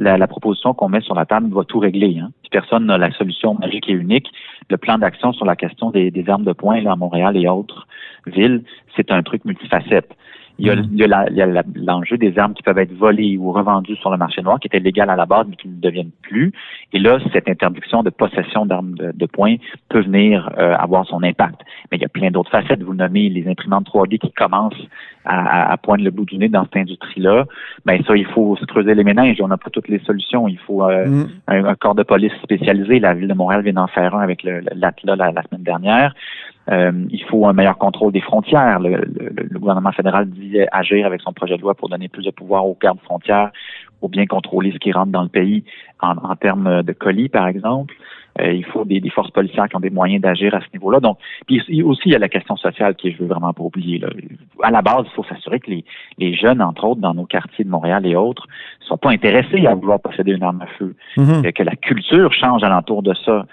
la, 0.00 0.26
proposition 0.26 0.72
qu'on 0.74 0.88
met 0.88 1.02
sur 1.02 1.14
la 1.14 1.26
table 1.26 1.52
va 1.52 1.64
tout 1.64 1.78
régler. 1.78 2.18
Hein. 2.18 2.30
Personne 2.50 2.86
n'a 2.86 2.98
la 2.98 3.12
solution 3.12 3.54
magique 3.54 3.88
et 3.88 3.92
unique, 3.92 4.28
le 4.68 4.76
plan 4.78 4.98
d'action 4.98 5.32
sur 5.32 5.44
la 5.44 5.56
question 5.56 5.90
des, 5.90 6.24
armes 6.26 6.44
de 6.44 6.52
poing 6.52 6.84
à 6.86 6.96
Montréal 6.96 7.36
et 7.36 7.46
autres 7.46 7.86
villes, 8.26 8.64
c'est 8.96 9.10
un 9.12 9.22
truc 9.22 9.44
multifacette. 9.44 10.16
Il 10.60 10.66
y 10.98 11.04
a, 11.04 11.18
a 11.20 11.46
la- 11.46 11.62
l'enjeu 11.74 12.16
des 12.18 12.38
armes 12.38 12.54
qui 12.54 12.62
peuvent 12.62 12.78
être 12.78 12.92
volées 12.92 13.36
ou 13.38 13.52
revendues 13.52 13.96
sur 13.96 14.10
le 14.10 14.16
marché 14.16 14.42
noir, 14.42 14.60
qui 14.60 14.66
étaient 14.68 14.78
légales 14.80 15.10
à 15.10 15.16
la 15.16 15.26
base, 15.26 15.46
mais 15.48 15.56
qui 15.56 15.68
ne 15.68 15.80
deviennent 15.80 16.10
plus. 16.22 16.52
Et 16.92 16.98
là, 16.98 17.18
cette 17.32 17.48
interdiction 17.48 18.02
de 18.02 18.10
possession 18.10 18.66
d'armes 18.66 18.94
de, 18.94 19.12
de 19.14 19.26
poing 19.26 19.56
peut 19.88 20.00
venir 20.02 20.50
euh, 20.58 20.74
avoir 20.76 21.06
son 21.06 21.22
impact. 21.22 21.60
Mais 21.90 21.98
il 21.98 22.02
y 22.02 22.04
a 22.04 22.08
plein 22.08 22.30
d'autres 22.30 22.50
facettes. 22.50 22.82
Vous 22.82 22.94
nommez 22.94 23.28
les 23.28 23.48
imprimantes 23.48 23.86
3D 23.88 24.18
qui 24.18 24.32
commencent 24.32 24.86
à, 25.24 25.68
à, 25.68 25.72
à 25.72 25.76
poindre 25.76 26.04
le 26.04 26.10
bout 26.10 26.24
du 26.24 26.36
nez 26.38 26.48
dans 26.48 26.64
cette 26.64 26.76
industrie-là. 26.76 27.44
Ben 27.86 28.02
ça, 28.06 28.16
il 28.16 28.26
faut 28.26 28.56
se 28.56 28.64
creuser 28.66 28.94
les 28.94 29.04
méninges. 29.04 29.40
On 29.40 29.48
n'a 29.48 29.56
pas 29.58 29.70
toutes 29.70 29.88
les 29.88 29.98
solutions. 30.00 30.46
Il 30.48 30.58
faut 30.58 30.84
euh, 30.84 31.06
Mm. 31.06 31.28
un, 31.48 31.64
un 31.64 31.74
corps 31.74 31.94
de 31.94 32.02
police 32.02 32.32
spécialisé. 32.42 33.00
La 33.00 33.14
ville 33.14 33.28
de 33.28 33.34
Montréal 33.34 33.62
vient 33.62 33.72
d'en 33.72 33.86
faire 33.86 34.14
un 34.14 34.20
avec 34.20 34.42
l'ATLA 34.44 35.16
la, 35.16 35.32
la 35.32 35.42
semaine 35.42 35.62
dernière. 35.62 36.14
Euh, 36.70 36.92
il 37.10 37.22
faut 37.24 37.46
un 37.46 37.52
meilleur 37.52 37.78
contrôle 37.78 38.12
des 38.12 38.20
frontières. 38.20 38.78
Le, 38.80 38.90
le- 38.90 39.32
le 39.50 39.58
gouvernement 39.58 39.92
fédéral 39.92 40.28
dit 40.30 40.56
agir 40.72 41.04
avec 41.06 41.20
son 41.20 41.32
projet 41.32 41.56
de 41.56 41.62
loi 41.62 41.74
pour 41.74 41.88
donner 41.88 42.08
plus 42.08 42.24
de 42.24 42.30
pouvoir 42.30 42.66
aux 42.66 42.78
gardes 42.80 43.00
frontières 43.00 43.50
pour 43.98 44.08
bien 44.08 44.26
contrôler 44.26 44.72
ce 44.72 44.78
qui 44.78 44.92
rentre 44.92 45.12
dans 45.12 45.22
le 45.22 45.28
pays 45.28 45.64
en, 46.00 46.16
en 46.16 46.34
termes 46.36 46.82
de 46.82 46.92
colis, 46.92 47.28
par 47.28 47.46
exemple. 47.48 47.94
Euh, 48.40 48.52
il 48.52 48.64
faut 48.64 48.84
des, 48.84 49.00
des 49.00 49.10
forces 49.10 49.32
policières 49.32 49.68
qui 49.68 49.74
ont 49.76 49.80
des 49.80 49.90
moyens 49.90 50.22
d'agir 50.22 50.54
à 50.54 50.60
ce 50.60 50.66
niveau-là. 50.72 51.00
Donc, 51.00 51.18
puis 51.46 51.60
aussi, 51.82 52.02
il 52.06 52.12
y 52.12 52.14
a 52.14 52.18
la 52.20 52.28
question 52.28 52.56
sociale 52.56 52.94
qui, 52.94 53.10
je 53.10 53.18
veux 53.18 53.26
vraiment 53.26 53.52
pas 53.52 53.64
oublier. 53.64 53.98
Là. 53.98 54.08
À 54.62 54.70
la 54.70 54.80
base, 54.80 55.04
il 55.06 55.14
faut 55.16 55.24
s'assurer 55.24 55.58
que 55.58 55.68
les, 55.70 55.84
les 56.18 56.32
jeunes, 56.34 56.62
entre 56.62 56.84
autres, 56.84 57.00
dans 57.00 57.12
nos 57.12 57.26
quartiers 57.26 57.64
de 57.64 57.70
Montréal 57.70 58.06
et 58.06 58.14
autres, 58.14 58.46
ne 58.80 58.86
soient 58.86 58.96
pas 58.98 59.10
intéressés 59.10 59.66
à 59.66 59.74
vouloir 59.74 59.98
posséder 60.00 60.32
une 60.32 60.44
arme 60.44 60.62
à 60.62 60.66
feu. 60.78 60.94
Mhm. 61.16 61.42
Euh, 61.44 61.50
que 61.50 61.62
la 61.64 61.74
culture 61.74 62.32
change 62.32 62.62
alentour 62.62 63.02
de 63.02 63.12
ça. 63.14 63.44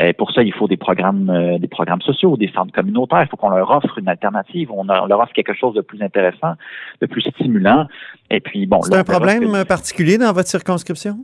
Euh, 0.00 0.12
pour 0.18 0.32
ça, 0.32 0.42
il 0.42 0.52
faut 0.52 0.66
des 0.66 0.76
programmes, 0.76 1.30
euh, 1.30 1.58
des 1.58 1.68
programmes 1.68 2.00
sociaux, 2.02 2.36
des 2.36 2.50
centres 2.54 2.72
communautaires. 2.72 3.22
Il 3.22 3.28
faut 3.28 3.36
qu'on 3.36 3.50
leur 3.50 3.70
offre 3.70 3.98
une 3.98 4.08
alternative. 4.08 4.70
On, 4.72 4.80
on 4.88 5.06
leur 5.06 5.20
offre 5.20 5.32
quelque 5.32 5.54
chose 5.54 5.74
de 5.74 5.80
plus 5.82 6.02
intéressant, 6.02 6.54
de 7.00 7.06
plus 7.06 7.20
stimulant. 7.22 7.86
Et 8.30 8.40
puis, 8.40 8.66
bon. 8.66 8.82
C'est 8.82 8.94
un 8.96 9.04
que- 9.04 9.10
problème 9.10 9.64
particulier 9.64 10.18
dans 10.18 10.32
votre 10.32 10.48
circonscription? 10.48 11.18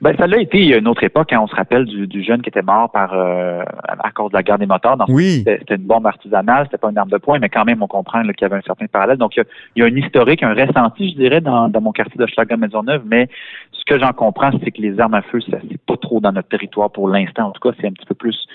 Ben, 0.00 0.16
ça 0.16 0.26
l'a 0.26 0.38
été 0.38 0.58
il 0.58 0.68
y 0.68 0.74
a 0.74 0.78
une 0.78 0.88
autre 0.88 1.04
époque, 1.04 1.28
quand 1.30 1.42
on 1.42 1.46
se 1.46 1.54
rappelle 1.54 1.84
du, 1.84 2.06
du 2.06 2.22
jeune 2.22 2.42
qui 2.42 2.48
était 2.48 2.62
mort 2.62 2.90
par 2.90 3.12
euh, 3.14 3.62
à 3.88 4.10
cause 4.12 4.30
de 4.30 4.36
la 4.36 4.42
guerre 4.42 4.58
des 4.58 4.66
moteurs. 4.66 4.96
Dans 4.96 5.06
Oui. 5.08 5.42
c'était 5.46 5.76
une 5.76 5.82
bombe 5.82 6.06
artisanale, 6.06 6.64
c'était 6.66 6.78
pas 6.78 6.90
une 6.90 6.98
arme 6.98 7.10
de 7.10 7.18
poing, 7.18 7.38
mais 7.38 7.48
quand 7.48 7.64
même, 7.64 7.82
on 7.82 7.86
comprend 7.86 8.22
qu'il 8.22 8.42
y 8.42 8.44
avait 8.44 8.56
un 8.56 8.62
certain 8.62 8.86
parallèle. 8.86 9.18
Donc, 9.18 9.36
il 9.36 9.40
y 9.40 9.42
a, 9.42 9.44
il 9.76 9.80
y 9.80 9.82
a 9.82 9.86
un 9.86 9.96
historique, 9.96 10.42
un 10.42 10.54
ressenti, 10.54 11.10
je 11.10 11.16
dirais, 11.16 11.40
dans, 11.40 11.68
dans 11.68 11.80
mon 11.80 11.92
quartier 11.92 12.16
de 12.18 12.26
Schlager 12.26 12.56
Maisonneuve, 12.56 13.02
mais 13.06 13.28
ce 13.72 13.84
que 13.84 13.98
j'en 13.98 14.12
comprends, 14.12 14.50
c'est 14.62 14.70
que 14.70 14.80
les 14.80 14.98
armes 15.00 15.14
à 15.14 15.22
feu, 15.22 15.40
ça 15.40 15.58
c'est 15.70 15.80
pas 15.82 15.96
trop 15.96 16.20
dans 16.20 16.32
notre 16.32 16.48
territoire 16.48 16.90
pour 16.90 17.08
l'instant. 17.08 17.48
En 17.48 17.50
tout 17.52 17.60
cas, 17.68 17.76
c'est 17.80 17.86
un 17.86 17.92
petit 17.92 18.06
peu 18.06 18.14
plus 18.14 18.46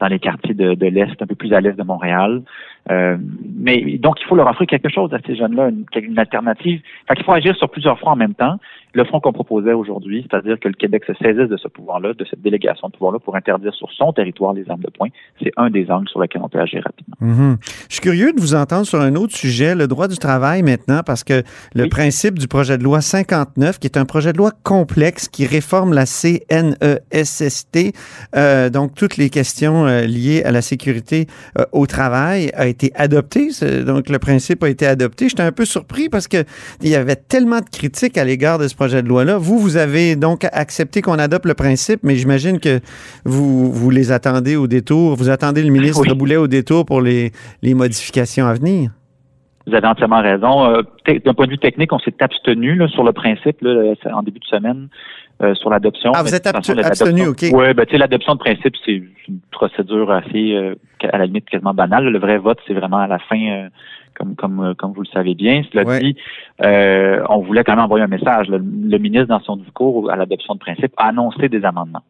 dans 0.00 0.08
les 0.08 0.18
quartiers 0.18 0.54
de, 0.54 0.74
de 0.74 0.86
l'Est, 0.86 1.20
un 1.22 1.26
peu 1.26 1.36
plus 1.36 1.52
à 1.52 1.60
l'Est 1.60 1.78
de 1.78 1.82
Montréal. 1.84 2.42
Euh, 2.90 3.16
mais 3.56 3.98
donc, 3.98 4.20
il 4.20 4.26
faut 4.26 4.34
leur 4.34 4.48
offrir 4.48 4.66
quelque 4.66 4.88
chose 4.88 5.14
à 5.14 5.18
ces 5.24 5.36
jeunes-là, 5.36 5.68
une, 5.68 5.84
une 5.94 6.18
alternative. 6.18 6.80
Fait 7.06 7.14
qu'il 7.14 7.24
faut 7.24 7.32
agir 7.32 7.54
sur 7.56 7.70
plusieurs 7.70 7.98
fronts 8.00 8.10
en 8.12 8.16
même 8.16 8.34
temps. 8.34 8.56
Le 8.94 9.04
front 9.04 9.20
qu'on 9.20 9.32
proposait 9.32 9.72
aujourd'hui, 9.72 10.26
c'est-à-dire 10.30 10.58
que 10.60 10.68
le 10.68 10.74
Québec 10.74 11.04
se 11.06 11.14
saisisse 11.14 11.48
de 11.48 11.56
ce 11.56 11.68
pouvoir-là, 11.68 12.12
de 12.12 12.24
cette 12.28 12.42
délégation 12.42 12.88
de 12.88 12.92
pouvoir-là 12.92 13.18
pour 13.18 13.36
interdire 13.36 13.72
sur 13.74 13.90
son 13.92 14.12
territoire 14.12 14.52
les 14.52 14.68
armes 14.68 14.82
de 14.82 14.90
poing, 14.90 15.08
c'est 15.42 15.52
un 15.56 15.70
des 15.70 15.90
angles 15.90 16.08
sur 16.08 16.20
lesquels 16.20 16.42
on 16.44 16.48
peut 16.48 16.60
agir 16.60 16.82
rapidement. 16.84 17.16
Mhm. 17.20 17.56
Je 17.88 17.94
suis 17.94 18.02
curieux 18.02 18.32
de 18.32 18.40
vous 18.40 18.54
entendre 18.54 18.86
sur 18.86 19.00
un 19.00 19.14
autre 19.14 19.34
sujet, 19.34 19.74
le 19.74 19.86
droit 19.86 20.08
du 20.08 20.18
travail 20.18 20.62
maintenant, 20.62 21.00
parce 21.04 21.24
que 21.24 21.42
le 21.74 21.84
Oui. 21.84 21.88
principe 21.88 22.38
du 22.38 22.48
projet 22.48 22.76
de 22.78 22.84
loi 22.84 23.00
59, 23.00 23.78
qui 23.78 23.86
est 23.86 23.96
un 23.96 24.04
projet 24.04 24.32
de 24.32 24.38
loi 24.38 24.50
complexe 24.62 25.28
qui 25.28 25.46
réforme 25.46 25.92
la 25.94 26.04
CNESST, 26.06 27.92
euh, 28.36 28.70
donc 28.70 28.94
toutes 28.94 29.16
les 29.16 29.30
questions 29.30 29.86
euh, 29.86 30.02
liées 30.02 30.42
à 30.44 30.50
la 30.50 30.62
sécurité 30.62 31.26
euh, 31.58 31.64
au 31.72 31.86
travail, 31.86 32.50
a 32.54 32.66
été 32.66 32.92
adopté. 32.94 33.48
Donc 33.86 34.08
le 34.08 34.18
principe 34.18 34.62
a 34.64 34.68
été 34.68 34.86
adopté. 34.86 35.28
J'étais 35.28 35.42
un 35.42 35.52
peu 35.52 35.64
surpris 35.64 36.08
parce 36.08 36.28
que 36.28 36.44
il 36.82 36.88
y 36.88 36.94
avait 36.94 37.16
tellement 37.16 37.60
de 37.60 37.68
critiques 37.70 38.18
à 38.18 38.24
l'égard 38.24 38.58
de 38.58 38.68
ce 38.68 38.74
projet 38.82 39.02
de 39.02 39.08
loi-là. 39.08 39.38
Vous, 39.38 39.58
vous 39.58 39.76
avez 39.76 40.16
donc 40.16 40.44
accepté 40.52 41.02
qu'on 41.02 41.20
adopte 41.20 41.46
le 41.46 41.54
principe, 41.54 42.00
mais 42.02 42.16
j'imagine 42.16 42.58
que 42.58 42.80
vous, 43.24 43.70
vous 43.72 43.90
les 43.90 44.10
attendez 44.10 44.56
au 44.56 44.66
détour. 44.66 45.14
Vous 45.14 45.30
attendez 45.30 45.62
le 45.62 45.70
ministre 45.70 46.02
Oui. 46.02 46.12
Boulet 46.18 46.36
au 46.36 46.48
détour 46.48 46.84
pour 46.84 47.00
les, 47.00 47.30
les 47.62 47.74
modifications 47.74 48.44
à 48.46 48.54
venir. 48.54 48.90
Vous 49.68 49.74
avez 49.74 49.86
entièrement 49.86 50.20
raison. 50.20 50.64
Euh, 50.64 50.82
D'un 51.24 51.34
point 51.34 51.46
de 51.46 51.52
vue 51.52 51.58
technique, 51.58 51.92
on 51.92 52.00
s'est 52.00 52.20
abstenu 52.20 52.74
là, 52.74 52.88
sur 52.88 53.04
le 53.04 53.12
principe 53.12 53.58
là, 53.60 53.94
en 54.12 54.22
début 54.24 54.40
de 54.40 54.46
semaine 54.46 54.88
euh, 55.42 55.54
sur 55.54 55.70
l'adoption. 55.70 56.12
Ah, 56.14 56.22
vous 56.22 56.34
êtes 56.34 56.46
abstenu, 56.46 57.26
OK. 57.26 57.44
Oui, 57.52 57.74
ben, 57.74 57.84
tu 57.86 57.92
sais, 57.92 57.98
l'adoption 57.98 58.34
de 58.34 58.38
principe, 58.38 58.74
c'est 58.84 58.92
une 59.28 59.40
procédure 59.50 60.10
assez, 60.10 60.52
euh, 60.54 60.74
à 61.12 61.18
la 61.18 61.26
limite, 61.26 61.48
quasiment 61.48 61.74
banale. 61.74 62.04
Le 62.08 62.18
vrai 62.18 62.38
vote, 62.38 62.58
c'est 62.66 62.74
vraiment 62.74 62.98
à 62.98 63.06
la 63.06 63.18
fin, 63.18 63.40
euh, 63.40 63.68
comme, 64.14 64.34
comme, 64.36 64.60
euh, 64.60 64.74
comme 64.74 64.92
vous 64.92 65.02
le 65.02 65.08
savez 65.12 65.34
bien. 65.34 65.62
Cela 65.72 65.84
Ouais. 65.84 66.00
dit, 66.00 66.16
euh, 66.64 67.22
on 67.28 67.38
voulait 67.38 67.64
quand 67.64 67.74
même 67.74 67.84
envoyer 67.84 68.04
un 68.04 68.08
message. 68.08 68.48
Le, 68.48 68.58
le 68.58 68.98
ministre, 68.98 69.28
dans 69.28 69.40
son 69.40 69.56
discours 69.56 70.10
à 70.10 70.16
l'adoption 70.16 70.54
de 70.54 70.58
principe, 70.60 70.92
a 70.96 71.08
annoncé 71.08 71.48
des 71.48 71.64
amendements. 71.64 72.02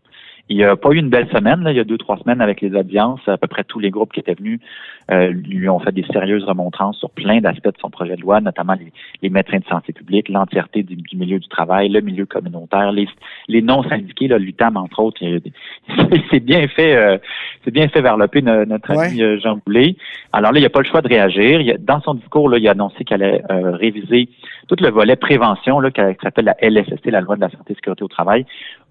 Il 0.49 0.57
n'y 0.59 0.65
a 0.65 0.77
pas 0.77 0.91
eu 0.91 0.97
une 0.99 1.09
belle 1.09 1.29
semaine, 1.31 1.63
là, 1.63 1.71
il 1.71 1.77
y 1.77 1.81
a 1.81 1.85
deux, 1.85 1.97
trois 1.97 2.19
semaines 2.19 2.41
avec 2.43 2.61
les 2.61 2.75
audiences. 2.75 3.21
À 3.27 3.39
peu 3.39 3.47
près 3.47 3.65
tous 3.65 3.79
les 3.79 3.91
groupes 3.91 4.13
qui 4.13 4.21
étaient 4.21 4.35
venus 4.35 4.61
euh, 5.11 5.29
lui 5.31 5.67
ont 5.69 5.79
fait 5.79 5.93
des 5.93 6.05
sérieuses 6.13 6.45
remontrances 6.45 6.99
sur 6.99 7.09
plein 7.11 7.41
d'aspects 7.41 7.69
de 7.69 7.79
son 7.81 7.89
projet 7.91 8.17
de 8.17 8.21
loi, 8.21 8.41
notamment 8.41 8.75
les, 8.75 8.93
les 9.23 9.31
médecins 9.31 9.59
de 9.61 9.65
santé 9.65 9.93
publique, 9.95 10.29
l'entièreté 10.29 10.83
du, 10.83 10.97
du 10.97 11.17
milieu 11.17 11.39
du 11.39 11.49
travail, 11.49 11.89
le 11.89 12.01
milieu 12.03 12.27
communautaire, 12.27 12.93
les, 12.93 13.09
les 13.49 13.63
non 13.63 13.83
syndiqués, 13.85 14.29
là, 14.29 14.37
l'UTAM 14.39 14.77
entre 14.77 15.01
autres. 15.01 15.21
C'est 16.31 16.41
bien 16.41 16.67
fait, 16.69 16.97
euh, 16.97 17.19
c'est 17.65 17.71
bien 17.71 17.89
fait 17.89 18.01
varloper 18.01 18.43
no- 18.43 18.65
notre 18.65 18.91
ami 18.91 19.23
euh, 19.23 19.39
Jean 19.41 19.59
Boulet. 19.65 19.97
Alors 20.33 20.53
là, 20.53 20.59
il 20.59 20.63
n'y 20.63 20.67
a 20.67 20.71
pas 20.71 20.81
le 20.81 20.87
choix 20.89 21.01
de 21.03 21.09
réagir. 21.09 21.61
Il 21.61 21.67
y 21.67 21.73
a- 21.73 21.79
dans 21.79 22.01
son 22.01 22.15
discours, 22.15 22.49
là, 22.49 22.59
il 22.59 22.67
a 22.69 22.73
annoncé 22.73 23.05
qu'il 23.05 23.15
allait 23.15 23.43
euh, 23.51 23.71
réviser 23.77 24.29
tout 24.69 24.77
le 24.81 24.91
volet 24.91 25.17
prévention, 25.17 25.81
là, 25.81 25.91
qui 25.91 26.01
qui 26.03 26.23
s'appelle 26.23 26.47
la 26.47 26.57
LSST, 26.61 27.07
la 27.11 27.21
loi 27.21 27.37
de 27.37 27.41
la 27.43 27.49
santé 27.51 27.73
et 27.73 27.75
sécurité 27.75 28.03
au 28.05 28.09
travail, 28.09 28.45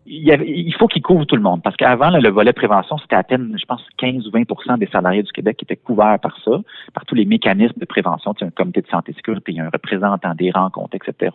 il, 0.06 0.68
y 0.68 0.72
faut 0.74 0.88
qu'il 0.88 1.02
couvre 1.02 1.26
tout 1.26 1.36
le 1.36 1.42
monde. 1.42 1.62
Parce 1.64 1.76
qu'avant, 1.76 2.10
le 2.10 2.30
volet 2.30 2.54
prévention, 2.54 2.98
c'était 2.98 3.16
à 3.16 3.24
peine, 3.24 3.56
je 3.60 3.66
pense, 3.66 3.82
15 3.98 4.28
ou 4.28 4.32
20% 4.32 4.80
des 4.80 4.88
salariés 4.88 5.24
du 5.24 5.32
Québec 5.32 5.58
qui 5.58 5.66
étaient 5.66 5.76
couverts 5.76 6.18
par 6.20 6.36
ça, 6.44 6.52
par 6.94 7.06
tous 7.06 7.16
les 7.16 7.26
mécanismes 7.26 7.80
de 7.80 7.86
prévention. 7.86 8.34
Tu 8.34 8.40
sais, 8.40 8.46
un 8.46 8.52
comité 8.52 8.82
de 8.82 8.88
santé 8.88 9.12
et 9.12 9.16
sécurité, 9.16 9.52
il 9.52 9.58
y 9.58 9.60
a 9.62 9.66
un 9.66 9.70
représentant 9.72 10.34
des 10.34 10.52
rencontres, 10.52 10.96
etc. 10.96 11.32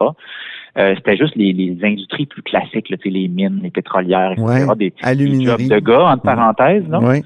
Euh, 0.78 0.94
c'était 0.96 1.16
juste 1.16 1.36
les, 1.36 1.52
les 1.52 1.78
industries 1.84 2.26
plus 2.26 2.42
classiques, 2.42 2.90
là, 2.90 2.96
tu 2.96 3.04
sais, 3.04 3.10
les 3.10 3.28
mines, 3.28 3.60
les 3.62 3.70
pétrolières, 3.70 4.32
etc. 4.32 4.44
Ouais, 4.44 4.76
des, 4.76 4.92
des 5.14 5.44
jobs 5.44 5.60
de 5.68 5.78
gars, 5.78 6.04
entre 6.06 6.22
parenthèses. 6.22 6.88
là. 6.88 6.98
Oui. 7.02 7.22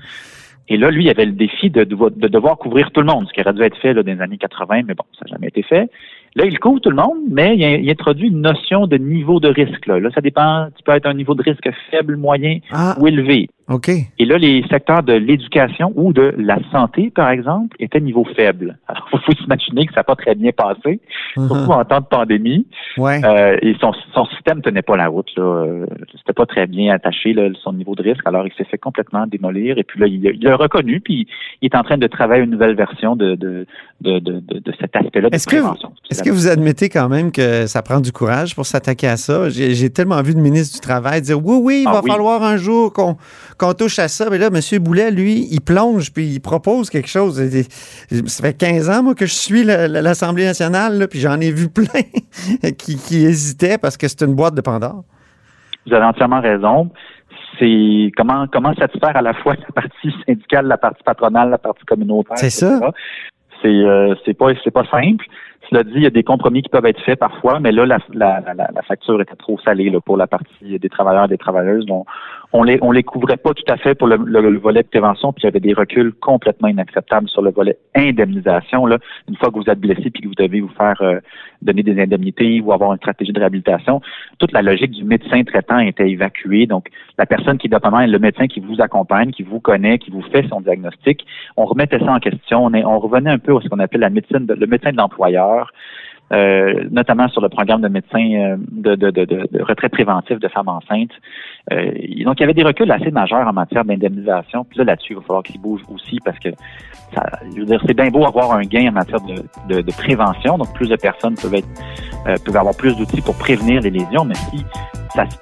Et 0.69 0.77
là, 0.77 0.91
lui, 0.93 1.05
il 1.05 1.11
avait 1.11 1.27
le 1.27 1.33
défi 1.33 1.69
de, 1.69 1.83
devo- 1.83 2.17
de 2.17 2.29
devoir 2.29 2.57
couvrir 2.57 2.93
tout 2.93 3.01
le 3.01 3.07
monde, 3.07 3.27
ce 3.27 3.33
qui 3.33 3.41
aurait 3.41 3.55
dû 3.55 3.63
être 3.63 3.77
fait 3.79 3.93
là, 3.93 4.05
dans 4.05 4.13
les 4.13 4.21
années 4.21 4.39
80, 4.39 4.83
mais 4.87 4.95
bon, 4.95 5.03
ça 5.19 5.25
n'a 5.25 5.33
jamais 5.33 5.49
été 5.49 5.63
fait. 5.63 5.91
Là, 6.37 6.45
il 6.47 6.59
couvre 6.61 6.81
tout 6.81 6.91
le 6.91 6.97
monde, 6.97 7.19
mais 7.29 7.57
il, 7.57 7.85
il 7.85 7.91
introduit 7.91 8.29
une 8.29 8.41
notion 8.41 8.87
de 8.87 8.97
niveau 8.97 9.41
de 9.41 9.49
risque. 9.49 9.87
Là, 9.87 9.99
là 9.99 10.11
ça 10.15 10.21
dépend, 10.21 10.69
tu 10.77 10.83
peux 10.85 10.93
être 10.93 11.07
un 11.07 11.15
niveau 11.15 11.35
de 11.35 11.43
risque 11.43 11.69
faible, 11.91 12.17
moyen 12.17 12.59
Ah, 12.71 12.97
ou 13.01 13.09
élevé. 13.09 13.49
OK. 13.69 13.89
Et 14.19 14.25
là, 14.25 14.37
les 14.37 14.65
secteurs 14.69 15.05
de 15.05 15.13
l'éducation 15.13 15.93
ou 15.95 16.13
de 16.13 16.35
la 16.39 16.59
santé, 16.73 17.11
par 17.15 17.31
exemple, 17.31 17.77
étaient 17.79 18.01
niveau 18.01 18.25
faible. 18.37 18.77
Alors, 18.89 19.09
il 19.13 19.19
faut 19.21 19.33
s'imaginer 19.41 19.87
que 19.87 19.93
ça 19.93 20.01
n'a 20.01 20.05
pas 20.05 20.17
très 20.17 20.35
bien 20.35 20.51
passé, 20.51 21.01
surtout 21.35 21.55
Mhm. 21.55 21.71
en 21.71 21.85
temps 21.85 22.01
de 22.01 22.07
pandémie. 22.07 22.67
Ouais. 22.97 23.21
Euh, 23.25 23.57
et 23.63 23.77
son, 23.81 23.93
son 24.13 24.25
système 24.27 24.61
tenait 24.61 24.83
pas 24.83 24.97
la 24.97 25.07
route. 25.07 25.31
Là. 25.37 25.43
Euh, 25.45 25.87
C'était 26.17 26.33
pas 26.33 26.47
très 26.47 26.67
bien 26.67 26.93
attaché, 26.93 27.33
là, 27.33 27.49
son 27.63 27.73
niveau 27.73 27.95
de 27.95 28.03
risque. 28.03 28.27
Alors, 28.27 28.45
il 28.45 28.53
s'est 28.55 28.65
fait 28.65 28.79
complètement 28.79 29.27
démolir. 29.29 29.79
Et 29.79 29.85
puis 29.85 30.01
là, 30.01 30.07
il 30.09 30.21
l'a 30.43 30.57
reconnu, 30.57 31.01
puis 31.01 31.29
il 31.63 31.67
est 31.67 31.77
en 31.77 31.83
train 31.85 31.97
de 31.99 32.07
travailler 32.09 32.43
une 32.43 32.51
nouvelle 32.51 32.75
version 32.75 33.15
de, 33.15 33.37
de, 33.37 33.67
de, 34.01 34.19
de, 34.19 34.41
de- 34.41 34.59
de 34.59 34.73
cet 34.81 34.97
aspect-là 34.97 35.29
de 35.31 35.35
Est-ce 35.35 35.47
que, 35.47 35.57
est-ce 36.11 36.23
que 36.23 36.31
vous 36.31 36.49
admettez 36.49 36.89
quand 36.89 37.09
même 37.09 37.31
que 37.33 37.67
ça 37.67 37.83
prend 37.83 38.01
du 38.01 38.13
courage 38.13 38.55
pour 38.55 38.65
s'attaquer 38.67 39.09
à 39.09 39.17
ça? 39.17 39.49
J'ai 39.51 39.91
tellement 39.91 40.23
vu 40.23 40.35
de 40.35 40.41
ministre 40.41 40.75
du 40.77 40.81
Travail 40.81 41.21
dire 41.23 41.39
oui, 41.45 41.59
oui, 41.63 41.83
il 41.83 41.89
Ah 41.89 41.93
va 41.95 42.01
oui. 42.03 42.11
falloir 42.11 42.43
un 42.43 42.57
jour 42.57 42.93
qu'on 42.93 43.73
touche 43.75 43.99
à 43.99 44.09
ça. 44.09 44.29
Mais 44.31 44.39
là, 44.39 44.47
M. 44.49 44.79
Boulet, 44.83 45.11
lui, 45.11 45.47
il 45.51 45.61
plonge 45.61 46.13
puis 46.13 46.27
il 46.27 46.41
propose 46.41 46.89
quelque 46.91 47.09
chose. 47.09 47.41
Ça 48.27 48.43
fait 48.43 48.55
15 48.57 48.89
ans, 48.91 49.03
moi, 49.03 49.15
que 49.15 49.27
je 49.27 49.35
suis 49.35 49.65
le- 49.65 49.87
le- 49.87 50.01
l'Assemblée 50.01 50.45
nationale, 50.47 50.99
là, 50.99 51.07
puis 51.09 51.21
j'en 51.21 51.39
ai 51.41 51.51
vu 51.53 51.69
plein 51.75 52.03
qui, 52.79 52.97
qui 52.97 53.25
hésitaient 53.25 53.79
parce 53.79 53.97
que 53.97 54.09
c'est 54.09 54.23
une 54.23 54.35
boîte 54.35 54.55
de 54.55 54.61
Pandore. 54.63 55.05
Vous 55.87 55.95
avez 55.95 56.05
entièrement 56.05 56.41
raison. 56.41 56.91
C'est 57.59 58.11
comment 58.17 58.47
comment 58.51 58.73
satisfaire 58.75 59.17
à 59.17 59.23
la 59.23 59.35
fois 59.35 59.55
la 59.57 59.67
partie 59.75 60.11
syndicale, 60.27 60.67
la 60.67 60.79
partie 60.79 61.03
patronale, 61.03 61.51
la 61.51 61.59
partie 61.59 61.85
communautaire. 61.85 62.39
C'est 62.39 62.49
ça. 62.49 62.81
C'est 63.63 63.69
euh, 63.69 64.15
c'est 64.25 64.35
pas 64.35 64.49
c'est 64.65 64.71
pas 64.71 64.85
simple. 64.85 65.25
Cela 65.69 65.85
dit, 65.85 65.93
il 65.95 66.03
y 66.03 66.07
a 66.07 66.11
des 66.11 66.25
compromis 66.25 66.63
qui 66.63 66.69
peuvent 66.69 66.87
être 66.87 67.01
faits 67.03 67.21
parfois, 67.21 67.61
mais 67.61 67.71
là 67.71 67.87
la, 67.87 67.99
la, 68.13 68.41
la, 68.41 68.55
la 68.75 68.83
facture 68.83 69.21
était 69.21 69.37
trop 69.37 69.57
salée 69.61 69.89
là, 69.89 70.01
pour 70.01 70.17
la 70.17 70.27
partie 70.27 70.79
des 70.79 70.89
travailleurs 70.89 71.27
et 71.27 71.29
des 71.29 71.39
travailleuses. 71.39 71.87
Donc, 71.87 72.07
on 72.53 72.63
les 72.65 72.79
on 72.83 72.91
les 72.91 73.03
couvrait 73.03 73.37
pas 73.37 73.55
tout 73.55 73.65
à 73.69 73.77
fait 73.77 73.95
pour 73.95 74.09
le, 74.09 74.17
le- 74.25 74.51
le 74.51 74.59
volet 74.59 74.83
de 74.83 74.89
prévention, 74.89 75.33
puis 75.33 75.43
il 75.43 75.47
y 75.47 75.49
avait 75.49 75.61
des 75.61 75.73
reculs 75.73 76.13
complètement 76.21 76.69
inacceptables 76.69 77.29
sur 77.29 77.43
le 77.43 77.51
volet 77.51 77.77
indemnisation. 77.95 78.87
Là, 78.87 78.99
une 79.29 79.37
fois 79.37 79.51
que 79.51 79.55
vous 79.57 79.69
êtes 79.71 79.79
blessé 79.79 80.11
puis 80.11 80.23
que 80.23 80.29
vous 80.29 80.35
devez 80.35 80.61
vous 80.61 80.73
faire 80.77 81.01
euh, 81.03 81.21
donner 81.63 81.83
des 81.83 82.01
indemnités 82.01 82.61
ou 82.61 82.73
avoir 82.73 82.93
une 82.93 82.99
stratégie 82.99 83.33
de 83.33 83.39
réhabilitation, 83.39 84.01
toute 84.39 84.53
la 84.53 84.63
logique 84.63 84.91
du 84.93 85.05
médecin 85.05 85.43
traitant 85.45 85.79
était 85.79 86.11
évacuée. 86.11 86.67
Donc, 86.67 86.89
la 87.19 87.27
personne 87.27 87.59
qui 87.59 87.69
dépendant 87.69 88.01
est 88.01 88.07
le 88.07 88.19
médecin 88.19 88.47
qui 88.47 88.61
vous 88.61 88.81
accompagne, 88.81 89.31
qui 89.31 89.43
vous 89.43 89.61
connaît, 89.61 89.99
qui 89.99 90.11
vous 90.11 90.23
fait 90.23 90.47
son 90.49 90.61
diagnostic. 90.61 91.25
On 91.57 91.65
remettait 91.67 91.99
ça 92.01 92.13
en 92.13 92.19
question. 92.19 92.65
On, 92.65 92.75
est, 92.75 92.85
on 92.85 92.99
revenait 92.99 93.31
un 93.31 93.39
peu 93.39 93.57
à 93.57 93.61
ce 93.61 93.69
qu'on 93.69 93.79
appelle 93.79 94.01
la 94.01 94.11
médecine, 94.11 94.47
de- 94.47 94.55
le 94.55 94.67
médecin 94.67 94.91
de 94.93 94.97
l'employeur. 94.97 95.73
Euh, 96.33 96.85
notamment 96.91 97.29
sur 97.29 97.41
le 97.41 97.49
programme 97.49 97.81
de 97.81 97.89
médecins 97.89 98.19
euh, 98.19 98.57
de, 98.71 98.95
de, 98.95 99.11
de, 99.11 99.25
de, 99.25 99.63
retrait 99.63 99.89
préventif 99.89 100.39
de 100.39 100.49
femmes 100.49 100.69
enceintes. 100.69 101.11
Euh, 101.73 101.91
donc, 102.25 102.39
il 102.39 102.41
y 102.41 102.45
avait 102.45 102.55
des 102.55 102.63
reculs 102.63 102.91
assez 102.91 103.11
majeurs 103.11 103.47
en 103.47 103.53
matière 103.53 103.85
d'indemnisation. 103.85 104.65
Puis 104.65 104.79
là, 104.79 104.85
là-dessus, 104.85 105.15
il 105.15 105.17
va 105.17 105.23
falloir 105.23 105.43
qu'ils 105.43 105.61
bougent 105.61 105.85
aussi 105.93 106.19
parce 106.25 106.39
que 106.39 106.51
ça, 107.15 107.25
je 107.55 107.61
veux 107.61 107.67
dire, 107.67 107.83
c'est 107.87 107.95
bien 107.95 108.11
beau 108.11 108.25
avoir 108.25 108.53
un 108.53 108.63
gain 108.63 108.89
en 108.89 108.93
matière 108.93 109.21
de, 109.21 109.81
de, 109.81 109.93
prévention. 109.93 110.57
Donc, 110.57 110.73
plus 110.75 110.89
de 110.89 110.97
personnes 110.97 111.35
peuvent 111.35 111.55
être 111.55 111.69
euh, 112.29 112.37
peuvent 112.45 112.57
avoir 112.57 112.77
plus 112.77 112.97
d'outils 112.97 113.23
pour 113.23 113.37
prévenir 113.37 113.81
les 113.81 113.91
lésions, 113.91 114.25
mais 114.25 114.35
si 114.35 114.65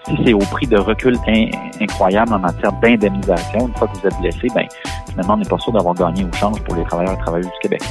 si 0.07 0.17
c'est 0.25 0.33
au 0.33 0.39
prix 0.39 0.67
de 0.67 0.79
recul 0.79 1.17
in- 1.27 1.51
incroyable 1.81 2.33
en 2.33 2.39
matière 2.39 2.73
d'indemnisation, 2.81 3.69
une 3.69 3.75
fois 3.75 3.89
que 3.89 3.99
vous 3.99 4.07
êtes 4.07 4.19
blessé, 4.21 4.49
ben 4.55 4.67
finalement, 5.11 5.35
on 5.35 5.37
n'est 5.37 5.49
pas 5.49 5.59
sûr 5.59 5.73
d'avoir 5.73 5.95
gagné 5.95 6.25
au 6.25 6.33
change 6.33 6.63
pour 6.65 6.75
les 6.75 6.85
travailleurs 6.85 7.15
et 7.15 7.19
travailleuses 7.19 7.51
du 7.51 7.59
Québec. 7.61 7.83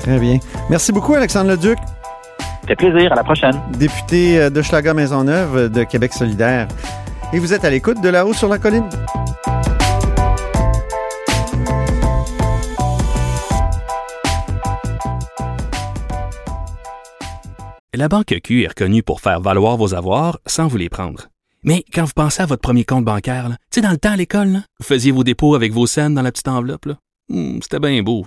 Très 0.00 0.18
bien. 0.18 0.38
Merci 0.68 0.92
beaucoup, 0.92 1.14
Alexandre 1.14 1.50
Leduc, 1.50 1.78
fait 2.70 2.76
plaisir. 2.76 3.12
À 3.12 3.16
la 3.16 3.24
prochaine. 3.24 3.60
député 3.78 4.40
euh, 4.40 4.50
de 4.50 4.62
Schlager 4.62 4.94
Maisonneuve 4.94 5.56
euh, 5.56 5.68
de 5.68 5.82
Québec 5.84 6.12
solidaire. 6.12 6.68
Et 7.32 7.38
vous 7.38 7.52
êtes 7.52 7.64
à 7.64 7.70
l'écoute 7.70 8.00
de 8.00 8.08
là-haut 8.08 8.32
sur 8.32 8.48
la 8.48 8.58
colline. 8.58 8.88
La 17.94 18.08
Banque 18.08 18.34
Q 18.42 18.62
est 18.64 18.68
reconnue 18.68 19.02
pour 19.02 19.20
faire 19.20 19.40
valoir 19.40 19.76
vos 19.76 19.94
avoirs 19.94 20.38
sans 20.46 20.68
vous 20.68 20.76
les 20.76 20.88
prendre. 20.88 21.28
Mais 21.64 21.84
quand 21.92 22.04
vous 22.04 22.12
pensez 22.14 22.42
à 22.42 22.46
votre 22.46 22.62
premier 22.62 22.84
compte 22.84 23.04
bancaire, 23.04 23.48
tu 23.50 23.56
sais, 23.76 23.80
dans 23.82 23.90
le 23.90 23.98
temps 23.98 24.12
à 24.12 24.16
l'école, 24.16 24.48
là, 24.48 24.58
vous 24.78 24.86
faisiez 24.86 25.12
vos 25.12 25.24
dépôts 25.24 25.54
avec 25.54 25.72
vos 25.72 25.86
scènes 25.86 26.14
dans 26.14 26.22
la 26.22 26.32
petite 26.32 26.48
enveloppe. 26.48 26.86
Hmm, 27.28 27.58
C'était 27.62 27.80
bien 27.80 28.00
beau. 28.02 28.26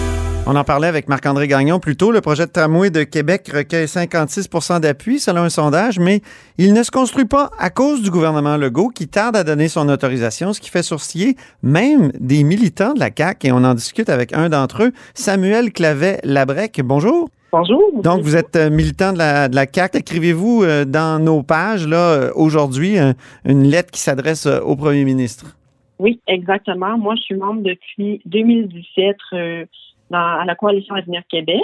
On 0.47 0.55
en 0.55 0.63
parlait 0.63 0.87
avec 0.87 1.07
Marc-André 1.07 1.47
Gagnon 1.47 1.79
plus 1.79 1.95
tôt. 1.95 2.11
Le 2.11 2.19
projet 2.19 2.45
de 2.47 2.51
tramway 2.51 2.89
de 2.89 3.03
Québec 3.03 3.49
recueille 3.53 3.85
56% 3.85 4.79
d'appui 4.81 5.19
selon 5.19 5.43
un 5.43 5.49
sondage, 5.49 5.97
mais 5.99 6.21
il 6.57 6.73
ne 6.73 6.83
se 6.83 6.91
construit 6.91 7.25
pas 7.25 7.51
à 7.59 7.69
cause 7.69 8.01
du 8.01 8.09
gouvernement 8.09 8.57
Legault 8.57 8.89
qui 8.89 9.07
tarde 9.07 9.35
à 9.37 9.43
donner 9.43 9.67
son 9.69 9.87
autorisation, 9.87 10.51
ce 10.51 10.59
qui 10.59 10.69
fait 10.69 10.83
sourciller 10.83 11.35
même 11.63 12.11
des 12.19 12.43
militants 12.43 12.93
de 12.93 12.99
la 12.99 13.11
CAQ. 13.15 13.47
Et 13.47 13.51
on 13.51 13.57
en 13.63 13.75
discute 13.75 14.09
avec 14.09 14.33
un 14.33 14.49
d'entre 14.49 14.83
eux, 14.83 14.91
Samuel 15.13 15.71
Clavet-Labrec. 15.71 16.81
Bonjour. 16.83 17.29
Bonjour. 17.53 17.81
Donc, 18.01 18.21
vous 18.21 18.35
êtes 18.35 18.55
euh, 18.55 18.69
militant 18.69 19.13
de 19.13 19.19
la, 19.19 19.47
de 19.47 19.55
la 19.55 19.65
CAQ. 19.71 19.99
Écrivez-vous 19.99 20.63
euh, 20.63 20.85
dans 20.85 21.19
nos 21.23 21.43
pages, 21.43 21.87
là, 21.87 21.97
euh, 21.97 22.31
aujourd'hui, 22.35 22.97
un- 22.97 23.13
une 23.45 23.63
lettre 23.63 23.91
qui 23.91 23.99
s'adresse 24.01 24.47
au 24.47 24.75
premier 24.75 25.03
ministre? 25.05 25.55
Oui, 25.99 26.19
exactement. 26.27 26.97
Moi, 26.97 27.13
je 27.15 27.21
suis 27.21 27.35
membre 27.35 27.61
depuis 27.61 28.21
2017 28.25 29.15
euh, 29.33 29.65
dans, 30.11 30.39
à 30.39 30.45
la 30.45 30.55
Coalition 30.55 30.95
Avenir 30.95 31.23
Québec. 31.29 31.61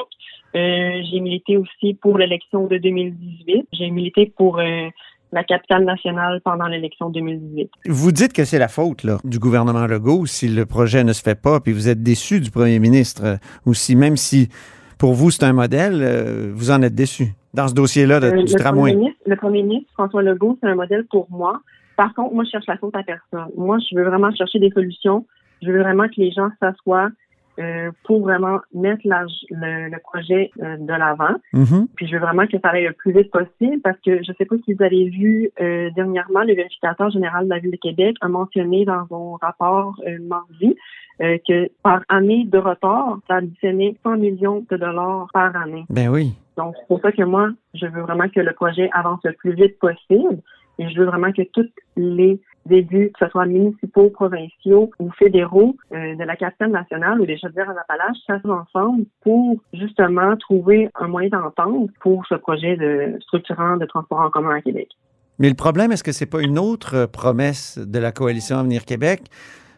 Euh, 0.55 1.01
j'ai 1.11 1.19
milité 1.19 1.57
aussi 1.57 1.93
pour 1.93 2.17
l'élection 2.17 2.67
de 2.67 2.77
2018. 2.77 3.67
J'ai 3.73 3.89
milité 3.91 4.33
pour 4.35 4.59
euh, 4.59 4.87
la 5.31 5.43
capitale 5.43 5.83
nationale 5.83 6.41
pendant 6.43 6.67
l'élection 6.67 7.09
2018. 7.09 7.69
Vous 7.87 8.11
dites 8.11 8.33
que 8.33 8.45
c'est 8.45 8.57
la 8.59 8.67
faute 8.69 9.03
là, 9.03 9.17
du 9.23 9.39
gouvernement 9.39 9.85
Legault 9.85 10.25
si 10.25 10.47
le 10.47 10.65
projet 10.65 11.03
ne 11.03 11.13
se 11.13 11.21
fait 11.21 11.39
pas, 11.39 11.59
puis 11.59 11.73
vous 11.73 11.89
êtes 11.89 12.01
déçu 12.01 12.39
du 12.39 12.49
premier 12.49 12.79
ministre 12.79 13.23
euh, 13.25 13.35
aussi, 13.65 13.95
même 13.95 14.15
si 14.17 14.49
pour 14.97 15.13
vous 15.13 15.29
c'est 15.29 15.43
un 15.43 15.53
modèle, 15.53 15.99
euh, 16.01 16.51
vous 16.55 16.71
en 16.71 16.81
êtes 16.81 16.95
déçu 16.95 17.33
dans 17.53 17.67
ce 17.67 17.73
dossier-là 17.73 18.19
de- 18.19 18.31
du 18.43 18.53
le, 18.53 18.59
tramway. 18.59 18.91
premier 18.93 18.95
ministre, 18.95 19.21
le 19.25 19.35
premier 19.35 19.63
ministre, 19.63 19.91
François 19.93 20.23
Legault, 20.23 20.57
c'est 20.61 20.69
un 20.69 20.75
modèle 20.75 21.05
pour 21.11 21.27
moi. 21.29 21.59
Par 21.97 22.13
contre, 22.13 22.33
moi, 22.33 22.43
je 22.45 22.51
cherche 22.51 22.67
la 22.67 22.77
faute 22.77 22.95
à 22.95 23.03
personne. 23.03 23.47
Moi, 23.57 23.79
je 23.89 23.95
veux 23.97 24.03
vraiment 24.03 24.31
chercher 24.31 24.59
des 24.59 24.69
solutions. 24.69 25.25
Je 25.63 25.71
veux 25.71 25.81
vraiment 25.81 26.07
que 26.07 26.13
les 26.17 26.31
gens 26.31 26.49
s'assoient 26.59 27.09
euh, 27.59 27.91
pour 28.03 28.21
vraiment 28.21 28.59
mettre 28.73 29.01
la- 29.05 29.25
le, 29.49 29.89
le 29.89 29.99
projet 30.01 30.51
euh, 30.61 30.77
de 30.77 30.93
l'avant. 30.93 31.35
Mhm. 31.53 31.87
Puis 31.95 32.07
je 32.07 32.13
veux 32.13 32.21
vraiment 32.21 32.45
que 32.47 32.57
ça 32.63 32.69
aille 32.69 32.85
le 32.85 32.93
plus 32.93 33.11
vite 33.13 33.31
possible 33.31 33.81
parce 33.83 33.97
que 34.05 34.23
je 34.23 34.31
sais 34.37 34.45
pas 34.45 34.55
si 34.65 34.73
vous 34.73 34.83
avez 34.83 35.09
vu 35.09 35.49
euh, 35.61 35.89
dernièrement, 35.95 36.43
le 36.43 36.53
vérificateur 36.55 37.09
général 37.09 37.45
de 37.45 37.49
la 37.49 37.59
Ville 37.59 37.71
de 37.71 37.77
Québec 37.77 38.15
a 38.21 38.27
mentionné 38.27 38.85
dans 38.85 39.07
son 39.07 39.33
rapport 39.41 39.95
euh, 40.07 40.17
mardi 40.21 40.75
euh, 41.21 41.37
que 41.47 41.69
par 41.83 42.01
année 42.09 42.45
de 42.45 42.57
retard, 42.59 43.19
ça 43.27 43.35
additionnait 43.37 43.95
100 44.03 44.17
millions 44.17 44.63
de 44.69 44.77
dollars 44.77 45.27
par 45.33 45.55
année. 45.55 45.85
Ben 45.89 46.09
oui. 46.09 46.33
Donc, 46.57 46.75
c'est 46.79 46.87
pour 46.87 47.01
ça 47.01 47.11
que 47.11 47.23
moi, 47.23 47.49
je 47.73 47.85
veux 47.87 48.01
vraiment 48.01 48.29
que 48.29 48.39
le 48.39 48.53
projet 48.53 48.89
avance 48.93 49.19
le 49.23 49.33
plus 49.33 49.53
vite 49.53 49.77
possible. 49.79 50.39
Et 50.79 50.87
je 50.89 50.99
veux 50.99 51.05
vraiment 51.07 51.31
que 51.31 51.41
toutes 51.53 51.71
les 51.95 52.39
que 52.67 53.19
ce 53.19 53.29
soit 53.29 53.45
municipaux, 53.45 54.09
provinciaux 54.09 54.91
ou 54.99 55.09
fédéraux, 55.11 55.75
euh, 55.93 56.15
de 56.15 56.23
la 56.23 56.35
capitale 56.35 56.71
nationale 56.71 57.19
ou 57.21 57.25
des 57.25 57.37
Chaudières-Appalaches, 57.37 58.17
s'assoient 58.25 58.65
ensemble 58.67 59.05
pour 59.21 59.57
justement 59.73 60.35
trouver 60.37 60.89
un 60.95 61.07
moyen 61.07 61.29
d'entente 61.29 61.89
pour 62.01 62.25
ce 62.27 62.35
projet 62.35 62.77
de 62.77 63.17
structurant 63.21 63.77
de 63.77 63.85
transport 63.85 64.19
en 64.19 64.29
commun 64.29 64.55
à 64.55 64.61
Québec. 64.61 64.89
Mais 65.39 65.49
le 65.49 65.55
problème, 65.55 65.91
est-ce 65.91 66.03
que 66.03 66.11
c'est 66.11 66.25
pas 66.25 66.41
une 66.41 66.57
autre 66.57 66.95
euh, 66.95 67.07
promesse 67.07 67.77
de 67.77 67.99
la 67.99 68.11
coalition 68.11 68.57
Avenir 68.57 68.85
Québec 68.85 69.21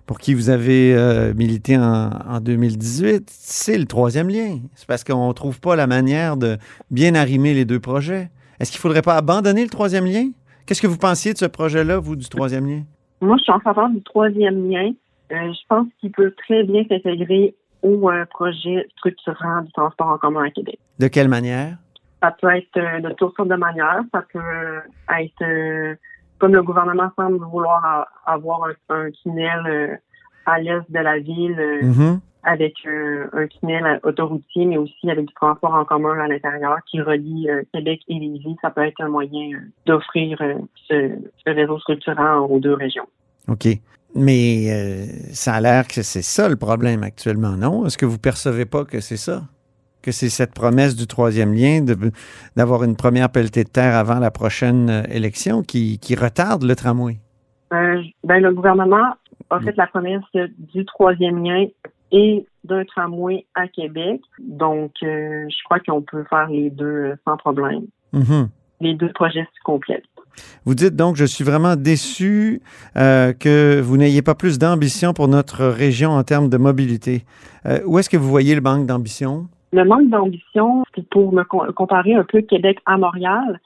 pour 0.05 0.17
qui 0.17 0.33
vous 0.33 0.49
avez 0.49 0.95
euh, 0.95 1.33
milité 1.33 1.77
en, 1.77 2.09
en 2.27 2.39
2018? 2.39 3.29
C'est 3.29 3.77
le 3.77 3.85
troisième 3.85 4.29
lien. 4.29 4.59
C'est 4.75 4.87
parce 4.87 5.03
qu'on 5.03 5.27
ne 5.27 5.33
trouve 5.33 5.59
pas 5.59 5.75
la 5.75 5.87
manière 5.87 6.37
de 6.37 6.57
bien 6.91 7.15
arrimer 7.15 7.53
les 7.53 7.65
deux 7.65 7.79
projets. 7.79 8.29
Est-ce 8.59 8.71
qu'il 8.71 8.79
ne 8.79 8.81
faudrait 8.81 9.01
pas 9.01 9.15
abandonner 9.15 9.63
le 9.63 9.69
troisième 9.69 10.05
lien? 10.05 10.29
Qu'est-ce 10.69 10.83
que 10.83 10.87
vous 10.87 10.99
pensiez 10.99 11.33
de 11.33 11.37
ce 11.39 11.45
projet-là, 11.47 11.97
vous, 11.97 12.15
du 12.15 12.29
troisième 12.29 12.67
lien? 12.67 12.81
Moi, 13.21 13.37
je 13.39 13.41
suis 13.45 13.51
en 13.51 13.59
faveur 13.59 13.89
du 13.89 14.03
troisième 14.03 14.69
lien. 14.69 14.91
Euh, 15.31 15.51
je 15.51 15.59
pense 15.67 15.87
qu'il 15.99 16.11
peut 16.11 16.31
très 16.47 16.63
bien 16.63 16.83
s'intégrer 16.87 17.55
au 17.81 18.07
euh, 18.11 18.23
projet 18.25 18.87
structurant 18.95 19.61
du 19.63 19.71
transport 19.71 20.09
en 20.09 20.19
commun 20.19 20.43
à 20.45 20.51
Québec. 20.51 20.77
De 20.99 21.07
quelle 21.07 21.27
manière? 21.27 21.77
Ça 22.21 22.35
peut 22.39 22.55
être 22.55 22.77
euh, 22.77 22.99
de 22.99 23.09
toutes 23.15 23.35
sortes 23.35 23.49
de 23.49 23.55
manières. 23.55 24.01
Ça 24.13 24.23
peut 24.31 24.39
être 25.19 25.97
comme 26.37 26.53
le 26.53 26.61
gouvernement 26.61 27.09
semble 27.17 27.43
vouloir 27.45 27.83
a- 27.83 28.07
avoir 28.31 28.59
un, 28.89 28.95
un 28.95 29.09
tunnel 29.23 29.99
à 30.45 30.59
l'est 30.59 30.83
de 30.87 30.99
la 30.99 31.17
ville 31.17 31.57
Mhm. 31.81 32.19
Avec 32.43 32.73
euh, 32.85 33.27
un 33.33 33.47
tunnel 33.47 33.99
autoroutier, 34.03 34.65
mais 34.65 34.77
aussi 34.77 35.09
avec 35.09 35.25
du 35.25 35.33
transport 35.33 35.73
en 35.73 35.85
commun 35.85 36.17
à 36.19 36.27
l'intérieur 36.27 36.77
qui 36.89 37.01
relie 37.01 37.49
euh, 37.49 37.63
Québec 37.73 38.01
et 38.07 38.13
Lévis. 38.13 38.55
Ça 38.61 38.69
peut 38.69 38.85
être 38.85 39.01
un 39.01 39.09
moyen 39.09 39.51
euh, 39.53 39.59
d'offrir 39.85 40.37
ce, 40.87 41.11
ce 41.45 41.51
réseau 41.51 41.79
structurant 41.79 42.39
aux 42.47 42.59
deux 42.59 42.73
régions. 42.73 43.07
OK. 43.47 43.67
Mais 44.15 45.05
ça 45.33 45.53
a 45.53 45.61
l'air 45.61 45.87
que 45.87 46.01
c'est 46.01 46.23
ça 46.23 46.49
le 46.49 46.55
problème 46.55 47.03
actuellement, 47.03 47.55
non? 47.55 47.85
Est-ce 47.85 47.95
que 47.95 48.07
vous 48.07 48.17
percevez 48.17 48.65
pas 48.65 48.83
que 48.83 49.01
c'est 49.01 49.17
ça? 49.17 49.43
Que 50.01 50.11
c'est 50.11 50.29
cette 50.29 50.55
promesse 50.55 50.95
du 50.95 51.05
troisième 51.05 51.53
lien 51.53 51.85
d'avoir 52.55 52.83
une 52.83 52.95
première 52.95 53.29
pelletée 53.29 53.63
de 53.63 53.69
terre 53.69 53.95
avant 53.95 54.17
la 54.17 54.31
prochaine 54.31 55.03
élection 55.11 55.61
qui, 55.61 55.99
qui 55.99 56.15
retarde 56.15 56.63
le 56.63 56.75
tramway? 56.75 57.19
Euh, 57.71 58.01
ben, 58.23 58.39
le 58.41 58.51
gouvernement 58.51 59.13
a 59.51 59.59
fait 59.59 59.77
la 59.77 59.85
promesse 59.85 60.23
du 60.57 60.85
troisième 60.85 61.43
lien 61.43 61.67
et 62.11 62.45
d'un 62.63 62.83
tramway 62.85 63.45
à 63.55 63.67
Québec. 63.67 64.21
Donc, 64.39 64.91
euh, 65.03 65.45
je 65.49 65.63
crois 65.65 65.79
qu'on 65.79 66.01
peut 66.01 66.23
faire 66.29 66.47
les 66.49 66.69
deux 66.69 67.13
sans 67.25 67.37
problème. 67.37 67.85
Mhm. 68.13 68.49
Les 68.81 68.93
deux 68.93 69.11
projets 69.11 69.43
se 69.43 69.63
complètent. 69.63 70.03
Vous 70.65 70.73
dites 70.75 70.95
donc, 70.95 71.15
je 71.15 71.25
suis 71.25 71.43
vraiment 71.43 71.75
déçu 71.75 72.61
euh, 72.95 73.33
que 73.33 73.81
vous 73.81 73.97
n'ayez 73.97 74.21
pas 74.21 74.35
plus 74.35 74.57
d'ambition 74.57 75.13
pour 75.13 75.27
notre 75.27 75.65
région 75.65 76.11
en 76.11 76.23
termes 76.23 76.49
de 76.49 76.57
mobilité. 76.57 77.25
Euh, 77.65 77.79
où 77.85 77.99
est-ce 77.99 78.09
que 78.09 78.17
vous 78.17 78.29
voyez 78.29 78.55
le 78.55 78.61
manque 78.61 78.85
d'ambition? 78.85 79.47
Le 79.73 79.83
manque 79.85 80.09
d'ambition, 80.09 80.83
c'est 80.95 81.07
pour 81.09 81.33
me 81.33 81.43
com- 81.43 81.71
comparer 81.75 82.13
un 82.13 82.23
peu 82.23 82.41
Québec 82.41 82.79
à 82.85 82.97
Montréal, 82.97 83.59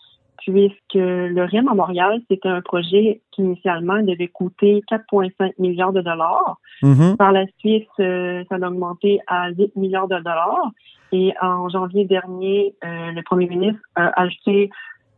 puisque 0.45 0.95
le 0.95 1.45
REM 1.45 1.67
à 1.67 1.73
Montréal, 1.73 2.21
c'était 2.29 2.49
un 2.49 2.61
projet 2.61 3.21
qui 3.31 3.41
initialement 3.41 4.01
devait 4.01 4.27
coûter 4.27 4.81
4,5 4.91 5.53
milliards 5.59 5.93
de 5.93 6.01
dollars. 6.01 6.57
Mhm. 6.81 7.17
Par 7.17 7.31
la 7.31 7.45
suite, 7.59 7.87
euh, 7.99 8.43
ça 8.49 8.55
a 8.55 8.67
augmenté 8.67 9.19
à 9.27 9.49
8 9.51 9.75
milliards 9.75 10.07
de 10.07 10.17
dollars. 10.17 10.71
Et 11.11 11.33
en 11.41 11.69
janvier 11.69 12.05
dernier, 12.05 12.75
euh, 12.83 13.11
le 13.11 13.21
premier 13.23 13.47
ministre 13.47 13.81
a 13.95 14.21
ajouté 14.21 14.69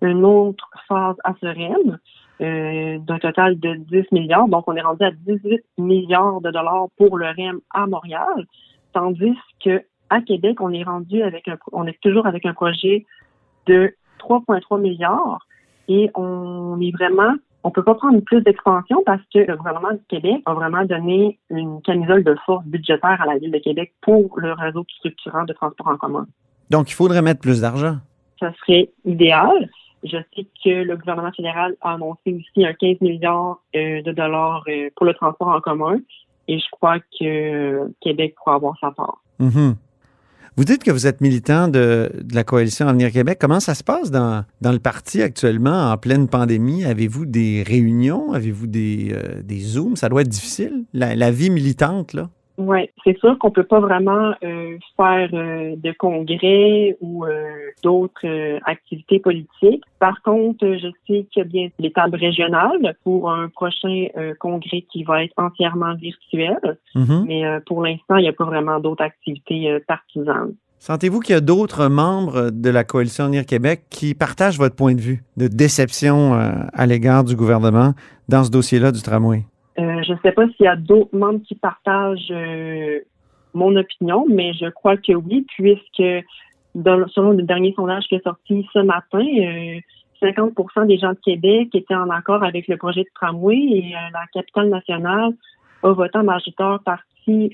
une 0.01 0.25
autre 0.25 0.69
phase 0.87 1.15
à 1.23 1.33
ce 1.41 1.45
REM 1.45 1.97
euh, 2.41 2.99
d'un 2.99 3.17
total 3.19 3.59
de 3.59 3.75
10 3.75 4.11
milliards. 4.11 4.47
Donc, 4.47 4.67
on 4.67 4.75
est 4.75 4.81
rendu 4.81 5.03
à 5.03 5.11
18 5.11 5.63
milliards 5.77 6.41
de 6.41 6.51
dollars 6.51 6.87
pour 6.97 7.17
le 7.17 7.27
REM 7.27 7.59
à 7.73 7.87
Montréal, 7.87 8.45
tandis 8.93 9.37
que 9.63 9.81
à 10.09 10.21
Québec, 10.21 10.61
on 10.61 10.71
est 10.71 10.83
rendu 10.83 11.23
avec 11.23 11.47
un, 11.47 11.57
on 11.71 11.87
est 11.87 11.99
toujours 12.01 12.27
avec 12.27 12.45
un 12.45 12.53
projet 12.53 13.05
de 13.65 13.95
3,3 14.19 14.79
milliards 14.79 15.45
et 15.87 16.09
on 16.15 16.79
est 16.81 16.91
vraiment 16.91 17.33
on 17.65 17.71
peut 17.71 17.83
pas 17.83 17.95
prendre 17.95 18.19
plus 18.19 18.41
d'expansion 18.41 19.01
parce 19.07 19.23
que 19.33 19.39
le 19.39 19.57
gouvernement 19.57 19.91
du 19.91 20.03
Québec 20.07 20.43
a 20.45 20.53
vraiment 20.53 20.85
donné 20.85 21.39
une 21.49 21.81
camisole 21.81 22.23
de 22.23 22.35
force 22.45 22.63
budgétaire 22.65 23.19
à 23.19 23.25
la 23.25 23.39
ville 23.39 23.51
de 23.51 23.57
Québec 23.57 23.91
pour 24.01 24.39
le 24.39 24.53
réseau 24.53 24.85
structurant 24.99 25.45
de 25.45 25.53
transport 25.53 25.87
en 25.87 25.97
commun. 25.97 26.27
Donc, 26.69 26.91
il 26.91 26.93
faudrait 26.93 27.23
mettre 27.23 27.41
plus 27.41 27.61
d'argent. 27.61 27.97
Ça 28.39 28.53
serait 28.59 28.91
idéal. 29.03 29.67
Je 30.03 30.17
sais 30.35 30.45
que 30.63 30.83
le 30.83 30.95
gouvernement 30.95 31.31
fédéral 31.31 31.75
a 31.81 31.93
annoncé 31.95 32.35
aussi 32.35 32.63
un 32.63 32.73
15 32.73 33.01
milliards 33.01 33.59
euh, 33.75 34.03
de 34.03 34.11
dollars 34.11 34.63
euh, 34.67 34.89
pour 34.95 35.07
le 35.07 35.15
transport 35.15 35.47
en 35.47 35.59
commun 35.59 35.97
et 36.47 36.59
je 36.59 36.65
crois 36.71 36.99
que 36.99 37.91
Québec 38.01 38.35
pourra 38.35 38.57
avoir 38.57 38.77
sa 38.79 38.91
part. 38.91 39.23
Mhm. 39.39 39.75
Vous 40.57 40.63
dites 40.63 40.83
que 40.83 40.91
vous 40.91 41.05
êtes 41.05 41.19
militant 41.19 41.67
de, 41.67 42.09
de 42.21 42.33
la 42.33 42.45
coalition 42.45 42.87
Avenir 42.87 43.11
Québec. 43.11 43.37
Comment 43.41 43.59
ça 43.59 43.75
se 43.75 43.83
passe 43.83 44.09
dans, 44.09 44.45
dans 44.61 44.71
le 44.71 44.79
parti 44.79 45.21
actuellement, 45.21 45.91
en 45.91 45.97
pleine 45.97 46.29
pandémie? 46.29 46.85
Avez-vous 46.85 47.25
des 47.25 47.61
réunions? 47.61 48.31
Avez-vous 48.31 48.67
des, 48.67 49.11
euh, 49.11 49.41
des 49.43 49.59
Zooms? 49.59 49.97
Ça 49.97 50.07
doit 50.07 50.21
être 50.21 50.29
difficile, 50.29 50.85
la, 50.93 51.13
la 51.13 51.29
vie 51.29 51.49
militante, 51.49 52.13
là. 52.13 52.29
Oui, 52.57 52.89
c'est 53.03 53.17
sûr 53.19 53.37
qu'on 53.37 53.51
peut 53.51 53.63
pas 53.65 53.81
vraiment 53.81 54.33
euh, 54.43 54.77
faire 54.95 55.29
euh, 55.33 55.75
de 55.75 55.91
congrès 55.97 56.95
ou 57.01 57.25
euh, 57.25 57.31
d'autres 57.83 58.25
euh, 58.25 58.59
activités 58.65 59.19
politiques. 59.19 59.83
Par 59.99 60.21
contre, 60.21 60.65
je 60.65 60.87
sais 61.05 61.25
qu'il 61.31 61.37
y 61.37 61.41
a 61.41 61.43
bien 61.43 61.67
les 61.79 61.91
tables 61.91 62.15
régionales 62.17 62.95
pour 63.03 63.29
un 63.29 63.49
prochain 63.49 64.05
euh, 64.17 64.33
congrès 64.39 64.85
qui 64.91 65.03
va 65.03 65.23
être 65.23 65.33
entièrement 65.37 65.95
virtuel, 65.95 66.77
Mhm. 66.95 67.25
mais 67.27 67.45
euh, 67.45 67.59
pour 67.65 67.83
l'instant, 67.83 68.15
il 68.17 68.21
n'y 68.23 68.29
a 68.29 68.33
pas 68.33 68.45
vraiment 68.45 68.79
d'autres 68.79 69.03
activités 69.03 69.69
euh, 69.69 69.79
partisanes. 69.85 70.53
Sentez-vous 70.79 71.19
qu'il 71.19 71.33
y 71.33 71.37
a 71.37 71.41
d'autres 71.41 71.87
membres 71.87 72.51
de 72.51 72.69
la 72.69 72.83
coalition 72.83 73.25
Avenir 73.25 73.45
Québec 73.45 73.85
qui 73.89 74.13
partagent 74.13 74.57
votre 74.59 74.75
point 74.75 74.93
de 74.93 75.01
vue 75.01 75.23
de 75.35 75.47
déception 75.47 76.35
euh, 76.35 76.51
à 76.73 76.85
l'égard 76.85 77.23
du 77.23 77.35
gouvernement 77.35 77.93
dans 78.29 78.43
ce 78.43 78.51
dossier-là 78.51 78.91
du 78.91 79.01
tramway? 79.01 79.43
Euh, 79.77 80.01
je 80.03 80.13
ne 80.13 80.17
sais 80.23 80.31
pas 80.31 80.45
s'il 80.55 80.65
y 80.65 80.67
a 80.67 80.75
d'autres 80.75 81.15
membres 81.15 81.41
qui 81.45 81.55
partagent 81.55 82.31
euh, 82.31 82.99
mon 83.53 83.75
opinion, 83.75 84.25
mais 84.29 84.53
je 84.53 84.69
crois 84.69 84.95
que 84.97 85.13
oui, 85.13 85.45
puisque 85.49 86.03
dans- 86.75 87.07
selon 87.09 87.31
le 87.31 87.43
dernier 87.43 87.73
sondage 87.75 88.05
qui 88.07 88.15
est 88.15 88.23
sorti 88.23 88.65
ce 88.73 88.79
matin, 88.79 89.19
euh, 89.19 89.79
50% 90.21 90.85
des 90.87 90.97
gens 90.97 91.11
de 91.11 91.19
Québec 91.23 91.69
étaient 91.73 91.93
en 91.95 92.09
accord 92.09 92.43
avec 92.43 92.67
le 92.69 92.77
projet 92.77 93.01
de 93.03 93.09
tramway 93.15 93.55
et 93.57 93.93
euh, 93.95 93.99
la 94.13 94.25
capitale 94.33 94.69
nationale 94.69 95.31
a 95.83 95.91
voté 95.91 96.17
en 96.17 96.23
majoritaire 96.23 96.79
partie 96.85 97.53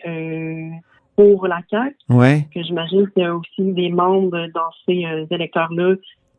pour 1.16 1.48
la 1.48 1.60
CAQ. 1.70 1.96
Oui. 2.10 2.44
Que 2.54 2.62
j'imagine 2.64 3.10
qu'il 3.10 3.24
y 3.24 3.26
a 3.26 3.36
aussi 3.36 3.74
des 3.74 3.90
membres 3.90 4.48
dans 4.54 4.70
ces 4.86 5.04
électeurs-là 5.30 5.96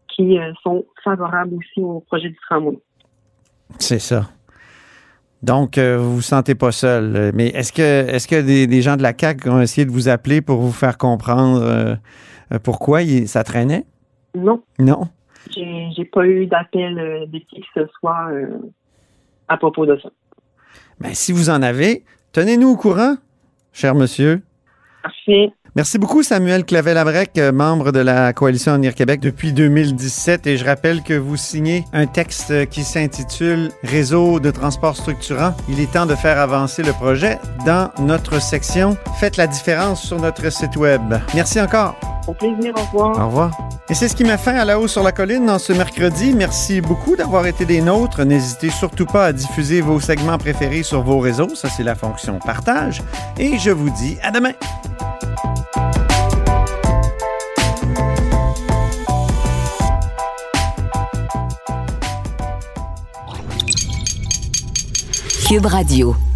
qui 0.08 0.38
sont 0.62 0.84
favorables 1.04 1.54
aussi 1.56 1.80
au 1.80 2.00
projet 2.00 2.28
du 2.30 2.36
tramway. 2.48 2.78
C'est 3.78 3.98
ça. 3.98 4.28
Donc, 5.42 5.76
euh, 5.78 5.98
vous 5.98 6.16
vous 6.16 6.22
sentez 6.22 6.54
pas 6.54 6.70
seul. 6.72 7.16
Euh, 7.16 7.30
Mais 7.34 7.48
est-ce 7.48 7.72
que, 7.72 7.82
est-ce 7.82 8.28
que 8.28 8.40
des, 8.40 8.66
des 8.66 8.80
gens 8.82 8.96
de 8.96 9.02
la 9.02 9.12
CAQ 9.18 9.48
ont 9.48 9.60
essayé 9.60 9.84
de 9.84 9.90
vous 9.90 10.08
appeler 10.08 10.40
pour 10.40 10.60
vous 10.60 10.72
faire 10.72 10.98
comprendre 10.98 11.60
euh, 11.62 11.96
pourquoi 12.62 13.02
il- 13.02 13.28
ça 13.28 13.42
traînait? 13.44 13.84
Non, 14.36 14.62
Non? 14.78 15.08
J'ai 15.54 16.04
pas 16.04 16.24
eu 16.26 16.46
d'appel 16.46 16.98
euh, 16.98 17.26
de 17.26 17.38
qui 17.38 17.60
que 17.60 17.66
ce 17.74 17.86
soit 17.98 18.28
euh, 18.30 18.46
à 19.48 19.56
propos 19.56 19.84
de 19.84 19.98
ça. 20.00 20.08
Ben, 21.00 21.12
si 21.12 21.32
vous 21.32 21.50
en 21.50 21.60
avez, 21.62 22.04
tenez-nous 22.32 22.68
au 22.68 22.76
courant, 22.76 23.16
cher 23.72 23.94
monsieur. 23.96 24.40
Parfait. 25.02 25.50
Merci 25.74 25.96
beaucoup, 25.96 26.22
Samuel 26.22 26.66
Clavel-Labrec, 26.66 27.38
euh, 27.38 27.50
membre 27.50 27.92
de 27.92 28.00
la 28.00 28.34
Coalition 28.34 28.72
Avenir 28.72 28.94
Québec 28.94 29.20
depuis 29.20 29.54
2017. 29.54 30.46
Et 30.46 30.58
je 30.58 30.66
rappelle 30.66 31.02
que 31.02 31.14
vous 31.14 31.38
signez 31.38 31.86
un 31.94 32.06
texte 32.06 32.68
qui 32.68 32.84
s'intitule 32.84 33.70
Réseau 33.82 34.38
de 34.38 34.50
transport 34.50 34.94
structurant. 34.94 35.54
Il 35.70 35.80
est 35.80 35.90
temps 35.90 36.04
de 36.04 36.14
faire 36.14 36.38
avancer 36.38 36.82
le 36.82 36.92
projet 36.92 37.38
dans 37.64 37.90
notre 38.00 38.38
section 38.42 38.98
Faites 39.18 39.38
la 39.38 39.46
différence 39.46 40.02
sur 40.02 40.20
notre 40.20 40.52
site 40.52 40.76
Web. 40.76 41.14
Merci 41.34 41.58
encore. 41.58 41.96
Au 42.28 42.34
plaisir, 42.34 42.74
au 42.76 42.80
revoir. 42.80 43.18
Au 43.18 43.26
revoir. 43.28 43.58
Et 43.88 43.94
c'est 43.94 44.08
ce 44.08 44.14
qui 44.14 44.24
m'a 44.24 44.36
fait 44.36 44.50
à 44.50 44.66
la 44.66 44.78
haut 44.78 44.88
sur 44.88 45.02
la 45.02 45.12
colline 45.12 45.48
en 45.48 45.58
ce 45.58 45.72
mercredi. 45.72 46.34
Merci 46.34 46.82
beaucoup 46.82 47.16
d'avoir 47.16 47.46
été 47.46 47.64
des 47.64 47.80
nôtres. 47.80 48.24
N'hésitez 48.24 48.68
surtout 48.68 49.06
pas 49.06 49.24
à 49.24 49.32
diffuser 49.32 49.80
vos 49.80 50.00
segments 50.00 50.36
préférés 50.36 50.82
sur 50.82 51.02
vos 51.02 51.18
réseaux. 51.18 51.54
Ça, 51.54 51.70
c'est 51.70 51.82
la 51.82 51.94
fonction 51.94 52.38
partage. 52.40 53.02
Et 53.38 53.58
je 53.58 53.70
vous 53.70 53.88
dis 53.88 54.18
à 54.22 54.30
demain. 54.30 54.52
Radio. 65.60 66.31